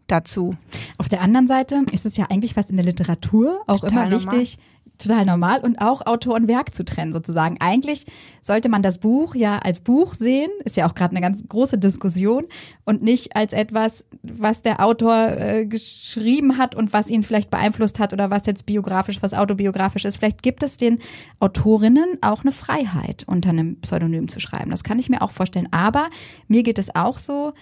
dazu. 0.08 0.56
Auf 0.98 1.10
der 1.10 1.22
anderen 1.22 1.48
Seite 1.48 1.84
ist 1.92 2.06
es 2.06 2.18
ja 2.18 2.26
eigentlich 2.30 2.54
fast 2.54 2.70
in 2.70 2.76
der 2.76 2.86
Literatur 2.86 3.64
auch 3.68 3.80
Total 3.80 4.08
immer 4.08 4.12
wichtig, 4.12 4.58
normal 4.58 4.75
total 4.98 5.26
normal 5.26 5.62
und 5.62 5.80
auch 5.80 6.06
Autor 6.06 6.36
und 6.36 6.48
Werk 6.48 6.74
zu 6.74 6.86
trennen 6.86 7.14
sozusagen. 7.14 7.58
Eigentlich 7.60 8.06
sollte 8.42 8.70
man 8.70 8.82
das 8.82 9.00
Buch 9.00 9.36
ja 9.36 9.60
als 9.60 9.82
Buch 9.82 10.14
sehen, 10.14 10.50
ist 10.64 10.78
ja 10.78 10.88
auch 10.88 10.96
gerade 10.96 11.16
eine 11.16 11.22
ganz 11.22 11.44
große 11.48 11.78
Diskussion 11.78 12.46
und 12.84 13.02
nicht 13.02 13.36
als 13.36 13.54
etwas, 13.54 14.06
was 14.24 14.62
der 14.62 14.84
Autor 14.84 15.30
äh, 15.38 15.66
geschrieben 15.66 16.58
hat 16.58 16.76
und 16.76 16.94
was 16.94 17.10
ihn 17.10 17.24
vielleicht 17.24 17.50
beeinflusst 17.50 18.00
hat 18.00 18.14
oder 18.14 18.32
was 18.32 18.46
jetzt 18.46 18.66
biografisch, 18.66 19.22
was 19.22 19.34
autobiografisch 19.34 20.06
ist. 20.06 20.18
Vielleicht 20.18 20.44
gibt 20.44 20.64
es 20.64 20.78
den 20.78 21.00
Autorinnen 21.40 22.18
auch 22.22 22.42
eine 22.42 22.52
Freiheit, 22.52 23.24
unter 23.28 23.50
einem 23.50 23.80
Pseudonym 23.82 24.28
zu 24.28 24.40
schreiben. 24.40 24.72
Das 24.72 24.84
kann 24.84 25.00
ich 25.00 25.10
mir 25.10 25.22
auch 25.22 25.32
vorstellen. 25.32 25.68
Aber 25.72 26.10
mir 26.48 26.64
geht 26.64 26.80
es 26.80 26.96
auch 26.96 27.18
so, 27.18 27.54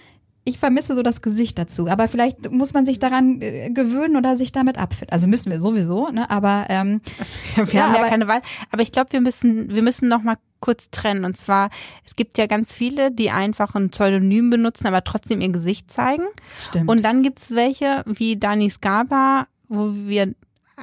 ich 0.44 0.58
vermisse 0.58 0.94
so 0.94 1.02
das 1.02 1.22
Gesicht 1.22 1.58
dazu. 1.58 1.88
Aber 1.88 2.06
vielleicht 2.06 2.50
muss 2.50 2.74
man 2.74 2.84
sich 2.84 2.98
daran 2.98 3.40
äh, 3.40 3.70
gewöhnen 3.70 4.16
oder 4.16 4.36
sich 4.36 4.52
damit 4.52 4.76
abfinden. 4.76 5.12
Also 5.12 5.26
müssen 5.26 5.50
wir 5.50 5.58
sowieso, 5.58 6.08
ne? 6.08 6.28
Aber 6.30 6.66
ähm, 6.68 7.00
wir 7.56 7.66
ja, 7.66 7.88
haben 7.88 7.94
ja 7.94 8.08
keine 8.08 8.28
Wahl. 8.28 8.42
Aber 8.70 8.82
ich 8.82 8.92
glaube, 8.92 9.12
wir 9.12 9.20
müssen, 9.20 9.74
wir 9.74 9.82
müssen 9.82 10.08
noch 10.08 10.22
mal 10.22 10.36
kurz 10.60 10.90
trennen. 10.90 11.24
Und 11.24 11.36
zwar, 11.36 11.70
es 12.04 12.14
gibt 12.14 12.36
ja 12.36 12.46
ganz 12.46 12.74
viele, 12.74 13.10
die 13.10 13.30
einfach 13.30 13.74
ein 13.74 13.90
Pseudonym 13.90 14.50
benutzen, 14.50 14.86
aber 14.86 15.02
trotzdem 15.02 15.40
ihr 15.40 15.50
Gesicht 15.50 15.90
zeigen. 15.90 16.24
Stimmt. 16.60 16.90
Und 16.90 17.02
dann 17.02 17.22
gibt's 17.22 17.54
welche 17.54 18.02
wie 18.06 18.36
Dani 18.36 18.68
Scarpa, 18.68 19.46
wo 19.68 19.94
wir 19.94 20.34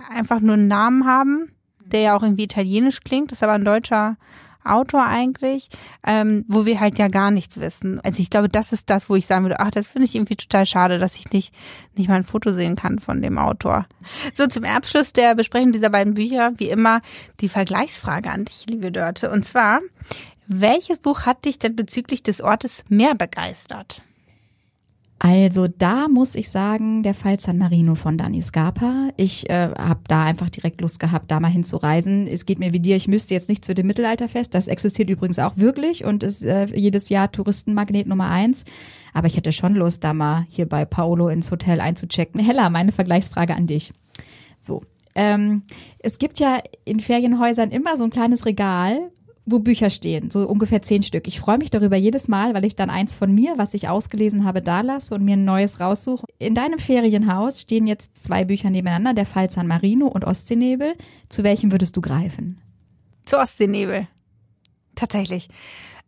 einfach 0.10 0.40
nur 0.40 0.54
einen 0.54 0.68
Namen 0.68 1.06
haben, 1.06 1.52
der 1.86 2.02
ja 2.02 2.16
auch 2.16 2.24
irgendwie 2.24 2.44
italienisch 2.44 3.02
klingt, 3.02 3.32
das 3.32 3.40
ist 3.40 3.44
aber 3.44 3.54
ein 3.54 3.66
deutscher 3.66 4.18
Autor 4.64 5.06
eigentlich, 5.06 5.70
ähm, 6.06 6.46
wo 6.48 6.66
wir 6.66 6.80
halt 6.80 6.98
ja 6.98 7.08
gar 7.08 7.32
nichts 7.32 7.60
wissen. 7.60 8.00
Also 8.02 8.22
ich 8.22 8.30
glaube, 8.30 8.50
das 8.50 8.72
ist 8.72 8.90
das, 8.90 9.10
wo 9.10 9.16
ich 9.16 9.26
sagen 9.26 9.44
würde, 9.46 9.60
ach, 9.60 9.72
das 9.72 9.88
finde 9.88 10.06
ich 10.06 10.16
irgendwie 10.16 10.36
total 10.36 10.66
schade, 10.66 11.00
dass 11.00 11.16
ich 11.16 11.32
nicht, 11.32 11.54
nicht 11.96 12.10
mal 12.10 12.16
ein 12.16 12.24
Foto 12.24 12.52
sehen 12.52 12.76
kann 12.76 13.00
von 13.00 13.22
dem 13.22 13.38
Autor. 13.38 13.88
So, 14.34 14.48
zum 14.48 14.64
Abschluss 14.64 15.14
der 15.14 15.36
Besprechung 15.36 15.72
dieser 15.72 15.90
beiden 15.90 16.14
Bücher, 16.14 16.54
wie 16.58 16.70
immer, 16.70 17.02
die 17.40 17.50
Vergleichsfrage 17.50 18.30
an 18.30 18.46
dich, 18.46 18.66
liebe 18.68 18.92
Dörte. 18.92 19.32
Und 19.32 19.46
zwar, 19.46 19.80
welches 20.48 21.00
Buch 21.00 21.26
hat 21.26 21.46
dich 21.46 21.60
denn 21.60 21.76
bezüglich 21.76 22.24
des 22.24 22.42
Ortes 22.42 22.84
mehr 22.90 23.16
begeistert? 23.16 24.02
Also 25.24 25.68
da 25.68 26.08
muss 26.08 26.34
ich 26.34 26.50
sagen, 26.50 27.04
der 27.04 27.14
Fall 27.14 27.40
San 27.40 27.60
Marino 27.60 27.94
von 27.94 28.18
Dani 28.18 28.42
Scarpa. 28.42 29.10
Ich 29.18 29.48
äh, 29.52 29.70
habe 29.78 30.00
da 30.08 30.24
einfach 30.24 30.50
direkt 30.50 30.82
Lust 30.82 31.00
gehabt, 31.00 31.30
da 31.30 31.40
mal 31.40 31.52
hinzureisen. 31.52 32.26
Es 32.26 32.48
geht 32.48 32.58
mir 32.58 32.74
wie 32.74 32.80
dir, 32.80 32.96
ich 32.96 33.08
müsste 33.08 33.36
jetzt 33.36 33.48
nicht 33.48 33.64
zu 33.64 33.76
dem 33.76 33.86
Mittelalterfest. 33.86 34.56
Das 34.56 34.68
existiert 34.68 35.12
übrigens 35.12 35.38
auch 35.38 35.58
wirklich 35.58 36.06
und 36.06 36.24
ist 36.24 36.44
äh, 36.44 36.66
jedes 36.76 37.10
Jahr 37.10 37.32
Touristenmagnet 37.32 38.08
Nummer 38.08 38.32
eins. 38.32 38.66
Aber 39.14 39.28
ich 39.28 39.38
hätte 39.38 39.52
schon 39.52 39.76
Lust, 39.76 40.04
da 40.04 40.14
mal 40.16 40.48
hier 40.50 40.68
bei 40.68 40.86
Paolo 40.86 41.30
ins 41.30 41.52
Hotel 41.52 41.82
einzuchecken. 41.82 42.42
Hella, 42.42 42.72
meine 42.72 42.92
Vergleichsfrage 42.92 43.54
an 43.54 43.68
dich. 43.68 43.94
So, 44.60 44.82
ähm, 45.14 45.62
es 46.00 46.18
gibt 46.18 46.40
ja 46.40 46.64
in 46.84 47.00
Ferienhäusern 47.00 47.70
immer 47.70 47.96
so 47.96 48.06
ein 48.06 48.10
kleines 48.10 48.48
Regal, 48.48 49.12
wo 49.46 49.60
Bücher 49.60 49.90
stehen, 49.90 50.30
so 50.30 50.48
ungefähr 50.48 50.82
zehn 50.82 51.04
Stück. 51.04 51.28
Ich 51.28 51.40
freue 51.40 51.58
mich 51.58 51.72
darüber 51.72 51.98
jedes 51.98 52.28
Mal, 52.28 52.54
weil 52.54 52.66
ich 52.66 52.76
dann 52.76 52.90
eins 52.90 53.16
von 53.16 53.34
mir, 53.34 53.54
was 53.58 53.74
ich 53.74 53.90
ausgelesen 53.90 54.46
habe, 54.46 54.62
da 54.62 54.82
lasse 54.82 55.16
und 55.16 55.24
mir 55.24 55.34
ein 55.34 55.46
neues 55.46 55.80
raussuche. 55.80 56.28
In 56.38 56.54
deinem 56.54 56.80
Ferienhaus 56.80 57.62
stehen 57.62 57.88
jetzt 57.88 58.24
zwei 58.24 58.46
Bücher 58.46 58.70
nebeneinander, 58.70 59.14
der 59.14 59.26
Fall 59.26 59.50
San 59.50 59.68
Marino 59.68 60.08
und 60.08 60.24
Ostseenebel. 60.24 60.94
Zu 61.30 61.44
welchem 61.44 61.72
würdest 61.72 61.98
du 61.98 62.02
greifen? 62.02 62.62
Zu 63.26 63.40
Ostseenebel. 63.40 64.08
Tatsächlich. 64.96 65.48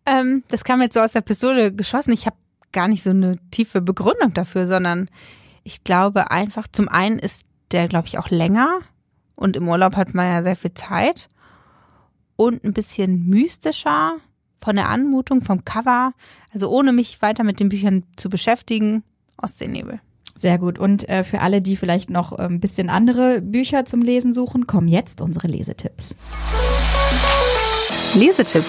Ähm, 0.05 0.43
das 0.49 0.63
kam 0.63 0.81
jetzt 0.81 0.93
so 0.93 0.99
aus 0.99 1.13
der 1.13 1.21
Pistole 1.21 1.73
geschossen. 1.73 2.13
Ich 2.13 2.27
habe 2.27 2.35
gar 2.71 2.87
nicht 2.87 3.01
so 3.01 3.09
eine 3.09 3.37
tiefe 3.49 3.81
Begründung 3.81 4.33
dafür, 4.33 4.67
sondern 4.67 5.09
ich 5.63 5.83
glaube 5.83 6.29
einfach, 6.29 6.67
zum 6.71 6.87
einen 6.87 7.17
ist 7.17 7.43
der, 7.71 7.87
glaube 7.87 8.07
ich, 8.07 8.19
auch 8.19 8.29
länger 8.29 8.79
und 9.35 9.55
im 9.55 9.67
Urlaub 9.67 9.95
hat 9.95 10.13
man 10.13 10.27
ja 10.27 10.43
sehr 10.43 10.55
viel 10.55 10.73
Zeit 10.73 11.29
und 12.35 12.63
ein 12.63 12.73
bisschen 12.73 13.27
mystischer 13.27 14.17
von 14.59 14.75
der 14.75 14.89
Anmutung, 14.89 15.41
vom 15.41 15.65
Cover. 15.65 16.13
Also 16.53 16.69
ohne 16.69 16.93
mich 16.93 17.21
weiter 17.21 17.43
mit 17.43 17.59
den 17.59 17.69
Büchern 17.69 18.03
zu 18.15 18.29
beschäftigen, 18.29 19.03
Ostseenebel. 19.37 19.99
Sehr 20.35 20.57
gut. 20.57 20.79
Und 20.79 21.07
äh, 21.09 21.23
für 21.23 21.41
alle, 21.41 21.61
die 21.61 21.75
vielleicht 21.75 22.09
noch 22.09 22.31
äh, 22.37 22.43
ein 22.43 22.59
bisschen 22.59 22.89
andere 22.89 23.41
Bücher 23.41 23.85
zum 23.85 24.01
Lesen 24.01 24.33
suchen, 24.33 24.67
kommen 24.67 24.87
jetzt 24.87 25.21
unsere 25.21 25.47
Lesetipps. 25.47 26.17
Lesetipp. 28.15 28.65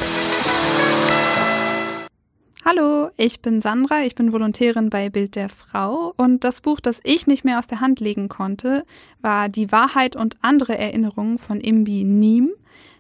Hallo, 2.67 3.11
ich 3.19 3.43
bin 3.43 3.61
Sandra, 3.61 4.03
ich 4.05 4.15
bin 4.15 4.33
Volontärin 4.33 4.89
bei 4.89 5.11
Bild 5.11 5.37
der 5.37 5.51
Frau 5.51 6.15
und 6.17 6.45
das 6.45 6.63
Buch, 6.63 6.81
das 6.81 6.99
ich 7.05 7.27
nicht 7.27 7.45
mehr 7.45 7.59
aus 7.59 7.67
der 7.67 7.81
Hand 7.81 8.01
legen 8.01 8.31
konnte, 8.31 8.87
war 9.21 9.51
Die 9.51 9.71
Wahrheit 9.71 10.17
und 10.17 10.39
andere 10.41 10.79
Erinnerungen 10.79 11.39
von 11.39 11.61
Imbi 11.61 12.05
Niem. 12.05 12.53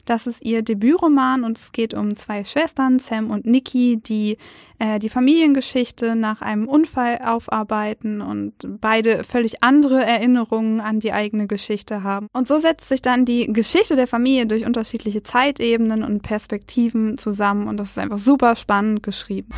Das 0.04 0.26
ist 0.26 0.44
ihr 0.44 0.62
Debütroman 0.62 1.44
und 1.44 1.58
es 1.58 1.72
geht 1.72 1.94
um 1.94 2.16
zwei 2.16 2.44
Schwestern, 2.44 2.98
Sam 2.98 3.30
und 3.30 3.46
Nikki, 3.46 3.98
die 3.98 4.36
äh, 4.78 4.98
die 4.98 5.08
Familiengeschichte 5.08 6.14
nach 6.16 6.42
einem 6.42 6.68
Unfall 6.68 7.18
aufarbeiten 7.24 8.20
und 8.20 8.52
beide 8.80 9.24
völlig 9.24 9.62
andere 9.62 10.04
Erinnerungen 10.04 10.80
an 10.80 11.00
die 11.00 11.12
eigene 11.12 11.46
Geschichte 11.46 12.02
haben. 12.02 12.28
Und 12.32 12.48
so 12.48 12.58
setzt 12.58 12.88
sich 12.88 13.02
dann 13.02 13.24
die 13.24 13.52
Geschichte 13.52 13.96
der 13.96 14.06
Familie 14.06 14.46
durch 14.46 14.66
unterschiedliche 14.66 15.22
Zeitebenen 15.22 16.02
und 16.02 16.22
Perspektiven 16.22 17.18
zusammen 17.18 17.68
und 17.68 17.78
das 17.78 17.90
ist 17.90 17.98
einfach 17.98 18.18
super 18.18 18.56
spannend 18.56 19.02
geschrieben. 19.02 19.50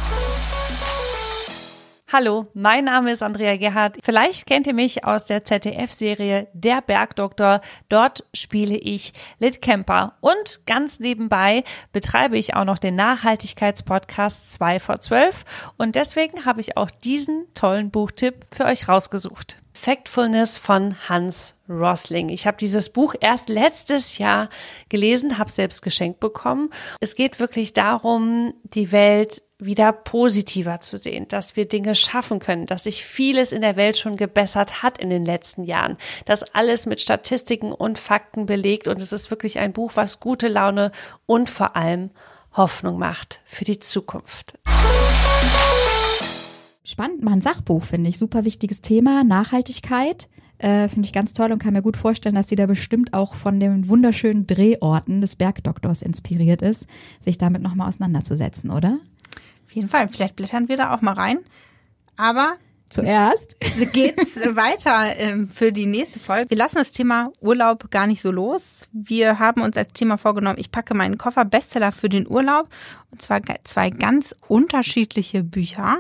Hallo, 2.13 2.47
mein 2.55 2.85
Name 2.85 3.11
ist 3.11 3.25
Andrea 3.25 3.57
Gerhardt. 3.57 3.99
Vielleicht 4.01 4.47
kennt 4.47 4.69
ihr 4.69 4.75
mich 4.75 5.05
aus 5.05 5.25
der 5.25 5.45
ZDF-Serie 5.45 6.47
Der 6.53 6.81
Bergdoktor. 6.81 7.61
Dort 7.89 8.25
spiele 8.33 8.77
ich 8.77 9.13
Lit 9.41 9.61
Camper 9.61 10.15
und 10.21 10.61
ganz 10.67 11.01
nebenbei 11.01 11.65
betreibe 11.93 12.39
ich 12.39 12.55
auch 12.55 12.65
noch 12.65 12.79
den 12.79 12.95
Nachhaltigkeitspodcast 12.95 14.53
2 14.53 14.79
vor 14.79 15.01
12 15.01 15.45
und 15.79 15.97
deswegen 15.97 16.45
habe 16.45 16.61
ich 16.61 16.77
auch 16.77 16.93
diesen 16.93 17.53
tollen 17.55 17.91
Buchtipp 17.91 18.47
für 18.53 18.67
euch 18.67 18.89
rausgesucht. 18.89 19.59
Factfulness 19.77 20.57
von 20.57 20.97
Hans 21.09 21.61
Rosling. 21.69 22.31
Ich 22.31 22.47
habe 22.47 22.57
dieses 22.57 22.89
Buch 22.91 23.15
erst 23.21 23.49
letztes 23.49 24.19
Jahr 24.19 24.49
gelesen, 24.89 25.39
habe 25.39 25.51
selbst 25.51 25.83
geschenkt 25.83 26.19
bekommen. 26.19 26.71
Es 27.01 27.15
geht 27.15 27.39
wirklich 27.39 27.73
darum, 27.73 28.55
die 28.65 28.91
Welt 28.91 29.43
wieder 29.59 29.93
positiver 29.93 30.81
zu 30.81 30.99
sehen, 30.99 31.29
dass 31.29 31.57
wir 31.57 31.67
Dinge 31.67 31.95
schaffen 31.95 32.41
können, 32.41 32.67
dass 32.67 32.85
sich 32.85 33.05
vieles 33.05 33.53
in 33.53 33.63
der 33.63 33.77
Welt 33.77 33.97
schon 33.97 34.17
gebessert 34.17 34.83
hat 34.83 34.99
in 34.99 35.09
den 35.09 35.25
letzten 35.25 35.65
Jahren, 35.65 35.97
dass 36.27 36.43
alles 36.55 36.87
mit 36.87 37.01
Statistiken 37.01 37.73
und 37.73 37.99
Fakten 37.99 38.47
belegt 38.47 38.89
und 38.89 39.01
es 39.01 39.13
ist 39.13 39.31
wirklich 39.31 39.59
ein 39.59 39.73
Buch, 39.73 39.93
was 39.95 40.21
gute 40.21 40.49
Laune 40.49 40.93
und 41.25 41.49
vor 41.49 41.77
allem 41.77 42.11
Hoffnung 42.53 42.99
macht 42.99 43.41
für 43.45 43.65
die 43.65 43.79
Zukunft. 43.79 44.59
Spannend, 46.87 47.25
mal 47.25 47.33
ein 47.33 47.41
Sachbuch, 47.41 47.83
finde 47.83 48.09
ich. 48.09 48.17
Super 48.17 48.45
wichtiges 48.45 48.81
Thema. 48.81 49.25
Nachhaltigkeit. 49.25 50.29
Äh, 50.59 50.87
finde 50.87 51.07
ich 51.07 51.13
ganz 51.13 51.33
toll 51.33 51.51
und 51.51 51.59
kann 51.59 51.73
mir 51.73 51.83
gut 51.83 51.97
vorstellen, 51.97 52.37
dass 52.37 52.49
sie 52.49 52.55
da 52.55 52.67
bestimmt 52.67 53.13
auch 53.13 53.35
von 53.35 53.59
den 53.59 53.89
wunderschönen 53.89 54.47
Drehorten 54.47 55.21
des 55.21 55.35
Bergdoktors 55.35 56.01
inspiriert 56.01 56.63
ist, 56.63 56.87
sich 57.21 57.39
damit 57.39 57.61
nochmal 57.61 57.89
auseinanderzusetzen, 57.89 58.71
oder? 58.71 59.01
Auf 59.67 59.73
jeden 59.73 59.89
Fall. 59.89 60.09
Vielleicht 60.09 60.37
blättern 60.37 60.69
wir 60.69 60.77
da 60.77 60.95
auch 60.95 61.03
mal 61.03 61.15
rein. 61.15 61.41
Aber 62.17 62.55
zuerst 62.89 63.57
geht's 63.93 64.37
weiter 64.55 65.19
ähm, 65.19 65.51
für 65.51 65.73
die 65.73 65.87
nächste 65.87 66.21
Folge. 66.21 66.51
Wir 66.51 66.57
lassen 66.57 66.77
das 66.77 66.93
Thema 66.93 67.33
Urlaub 67.41 67.91
gar 67.91 68.07
nicht 68.07 68.23
so 68.23 68.31
los. 68.31 68.89
Wir 68.93 69.41
haben 69.41 69.61
uns 69.61 69.77
als 69.77 69.93
Thema 69.93 70.19
vorgenommen, 70.19 70.61
ich 70.61 70.71
packe 70.71 70.95
meinen 70.95 71.19
Koffer 71.19 71.45
Bestseller 71.45 71.91
für 71.91 72.09
den 72.09 72.29
Urlaub 72.29 72.69
und 73.11 73.21
zwar 73.21 73.41
zwei 73.65 73.91
ganz 73.91 74.37
unterschiedliche 74.47 75.43
Bücher. 75.43 75.99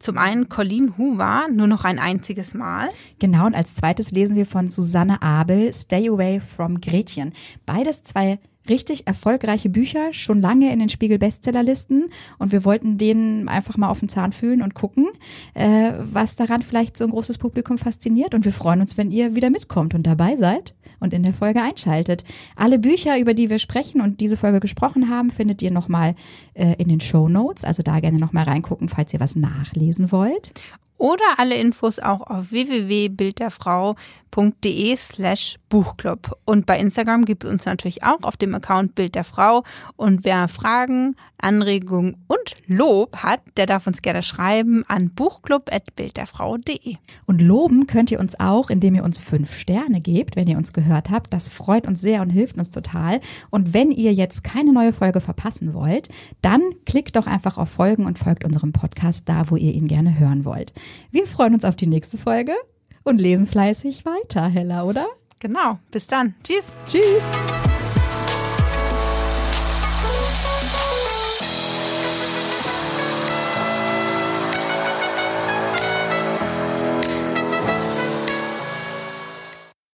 Zum 0.00 0.16
einen 0.16 0.48
Colleen 0.48 0.96
Hoover, 0.96 1.48
nur 1.52 1.66
noch 1.66 1.84
ein 1.84 1.98
einziges 1.98 2.54
Mal. 2.54 2.88
Genau, 3.18 3.44
und 3.44 3.54
als 3.54 3.74
zweites 3.74 4.10
lesen 4.10 4.34
wir 4.34 4.46
von 4.46 4.66
Susanne 4.66 5.20
Abel, 5.20 5.70
Stay 5.74 6.08
Away 6.08 6.40
from 6.40 6.80
Gretchen. 6.80 7.34
Beides 7.66 8.02
zwei 8.02 8.38
richtig 8.68 9.06
erfolgreiche 9.06 9.68
Bücher, 9.68 10.12
schon 10.12 10.40
lange 10.40 10.72
in 10.72 10.78
den 10.78 10.88
Spiegel 10.88 11.18
Bestsellerlisten 11.18 12.10
und 12.38 12.52
wir 12.52 12.64
wollten 12.64 12.98
denen 12.98 13.48
einfach 13.48 13.76
mal 13.76 13.88
auf 13.88 14.00
den 14.00 14.08
Zahn 14.08 14.32
fühlen 14.32 14.62
und 14.62 14.74
gucken, 14.74 15.08
äh, 15.54 15.92
was 15.98 16.36
daran 16.36 16.62
vielleicht 16.62 16.96
so 16.96 17.04
ein 17.04 17.10
großes 17.10 17.38
Publikum 17.38 17.78
fasziniert 17.78 18.34
und 18.34 18.44
wir 18.44 18.52
freuen 18.52 18.80
uns, 18.80 18.96
wenn 18.96 19.10
ihr 19.10 19.34
wieder 19.34 19.50
mitkommt 19.50 19.94
und 19.94 20.06
dabei 20.06 20.36
seid 20.36 20.74
und 21.00 21.14
in 21.14 21.22
der 21.22 21.32
Folge 21.32 21.62
einschaltet. 21.62 22.24
Alle 22.56 22.78
Bücher, 22.78 23.18
über 23.18 23.34
die 23.34 23.50
wir 23.50 23.58
sprechen 23.58 24.00
und 24.00 24.20
diese 24.20 24.36
Folge 24.36 24.60
gesprochen 24.60 25.08
haben, 25.08 25.30
findet 25.30 25.62
ihr 25.62 25.70
nochmal 25.70 26.14
äh, 26.54 26.74
in 26.74 26.88
den 26.88 27.00
Show 27.00 27.28
Notes, 27.28 27.64
also 27.64 27.82
da 27.82 28.00
gerne 28.00 28.18
nochmal 28.18 28.44
reingucken, 28.44 28.88
falls 28.88 29.12
ihr 29.14 29.20
was 29.20 29.36
nachlesen 29.36 30.12
wollt. 30.12 30.52
Oder 31.00 31.24
alle 31.38 31.56
Infos 31.56 31.98
auch 31.98 32.20
auf 32.20 32.50
www.bildderfrau.de 32.50 34.96
slash 34.98 35.56
Buchclub. 35.70 36.36
Und 36.44 36.66
bei 36.66 36.78
Instagram 36.78 37.24
gibt 37.24 37.42
es 37.42 37.50
uns 37.50 37.64
natürlich 37.64 38.02
auch 38.02 38.22
auf 38.22 38.36
dem 38.36 38.54
Account 38.54 38.94
Bild 38.94 39.14
der 39.14 39.24
Frau. 39.24 39.64
Und 39.96 40.26
wer 40.26 40.46
Fragen, 40.48 41.16
Anregungen 41.38 42.18
und 42.26 42.54
Lob 42.66 43.16
hat, 43.18 43.40
der 43.56 43.64
darf 43.64 43.86
uns 43.86 44.02
gerne 44.02 44.22
schreiben 44.22 44.84
an 44.88 45.08
buchclub.bildderfrau.de. 45.08 46.96
Und 47.24 47.40
loben 47.40 47.86
könnt 47.86 48.10
ihr 48.10 48.20
uns 48.20 48.38
auch, 48.38 48.68
indem 48.68 48.94
ihr 48.94 49.04
uns 49.04 49.18
fünf 49.18 49.56
Sterne 49.56 50.02
gebt, 50.02 50.36
wenn 50.36 50.48
ihr 50.48 50.58
uns 50.58 50.74
gehört 50.74 51.08
habt. 51.08 51.32
Das 51.32 51.48
freut 51.48 51.86
uns 51.86 52.02
sehr 52.02 52.20
und 52.20 52.28
hilft 52.28 52.58
uns 52.58 52.68
total. 52.68 53.22
Und 53.48 53.72
wenn 53.72 53.90
ihr 53.90 54.12
jetzt 54.12 54.44
keine 54.44 54.74
neue 54.74 54.92
Folge 54.92 55.22
verpassen 55.22 55.72
wollt, 55.72 56.10
dann 56.42 56.60
klickt 56.84 57.16
doch 57.16 57.26
einfach 57.26 57.56
auf 57.56 57.70
Folgen 57.70 58.04
und 58.04 58.18
folgt 58.18 58.44
unserem 58.44 58.72
Podcast 58.72 59.30
da, 59.30 59.50
wo 59.50 59.56
ihr 59.56 59.72
ihn 59.72 59.88
gerne 59.88 60.18
hören 60.18 60.44
wollt. 60.44 60.74
Wir 61.10 61.26
freuen 61.26 61.54
uns 61.54 61.64
auf 61.64 61.76
die 61.76 61.86
nächste 61.86 62.18
Folge 62.18 62.54
und 63.02 63.20
lesen 63.20 63.46
fleißig 63.46 64.04
weiter, 64.04 64.48
Hella, 64.48 64.84
oder? 64.84 65.06
Genau. 65.38 65.78
Bis 65.90 66.06
dann. 66.06 66.34
Tschüss. 66.44 66.74
Tschüss. 66.86 67.22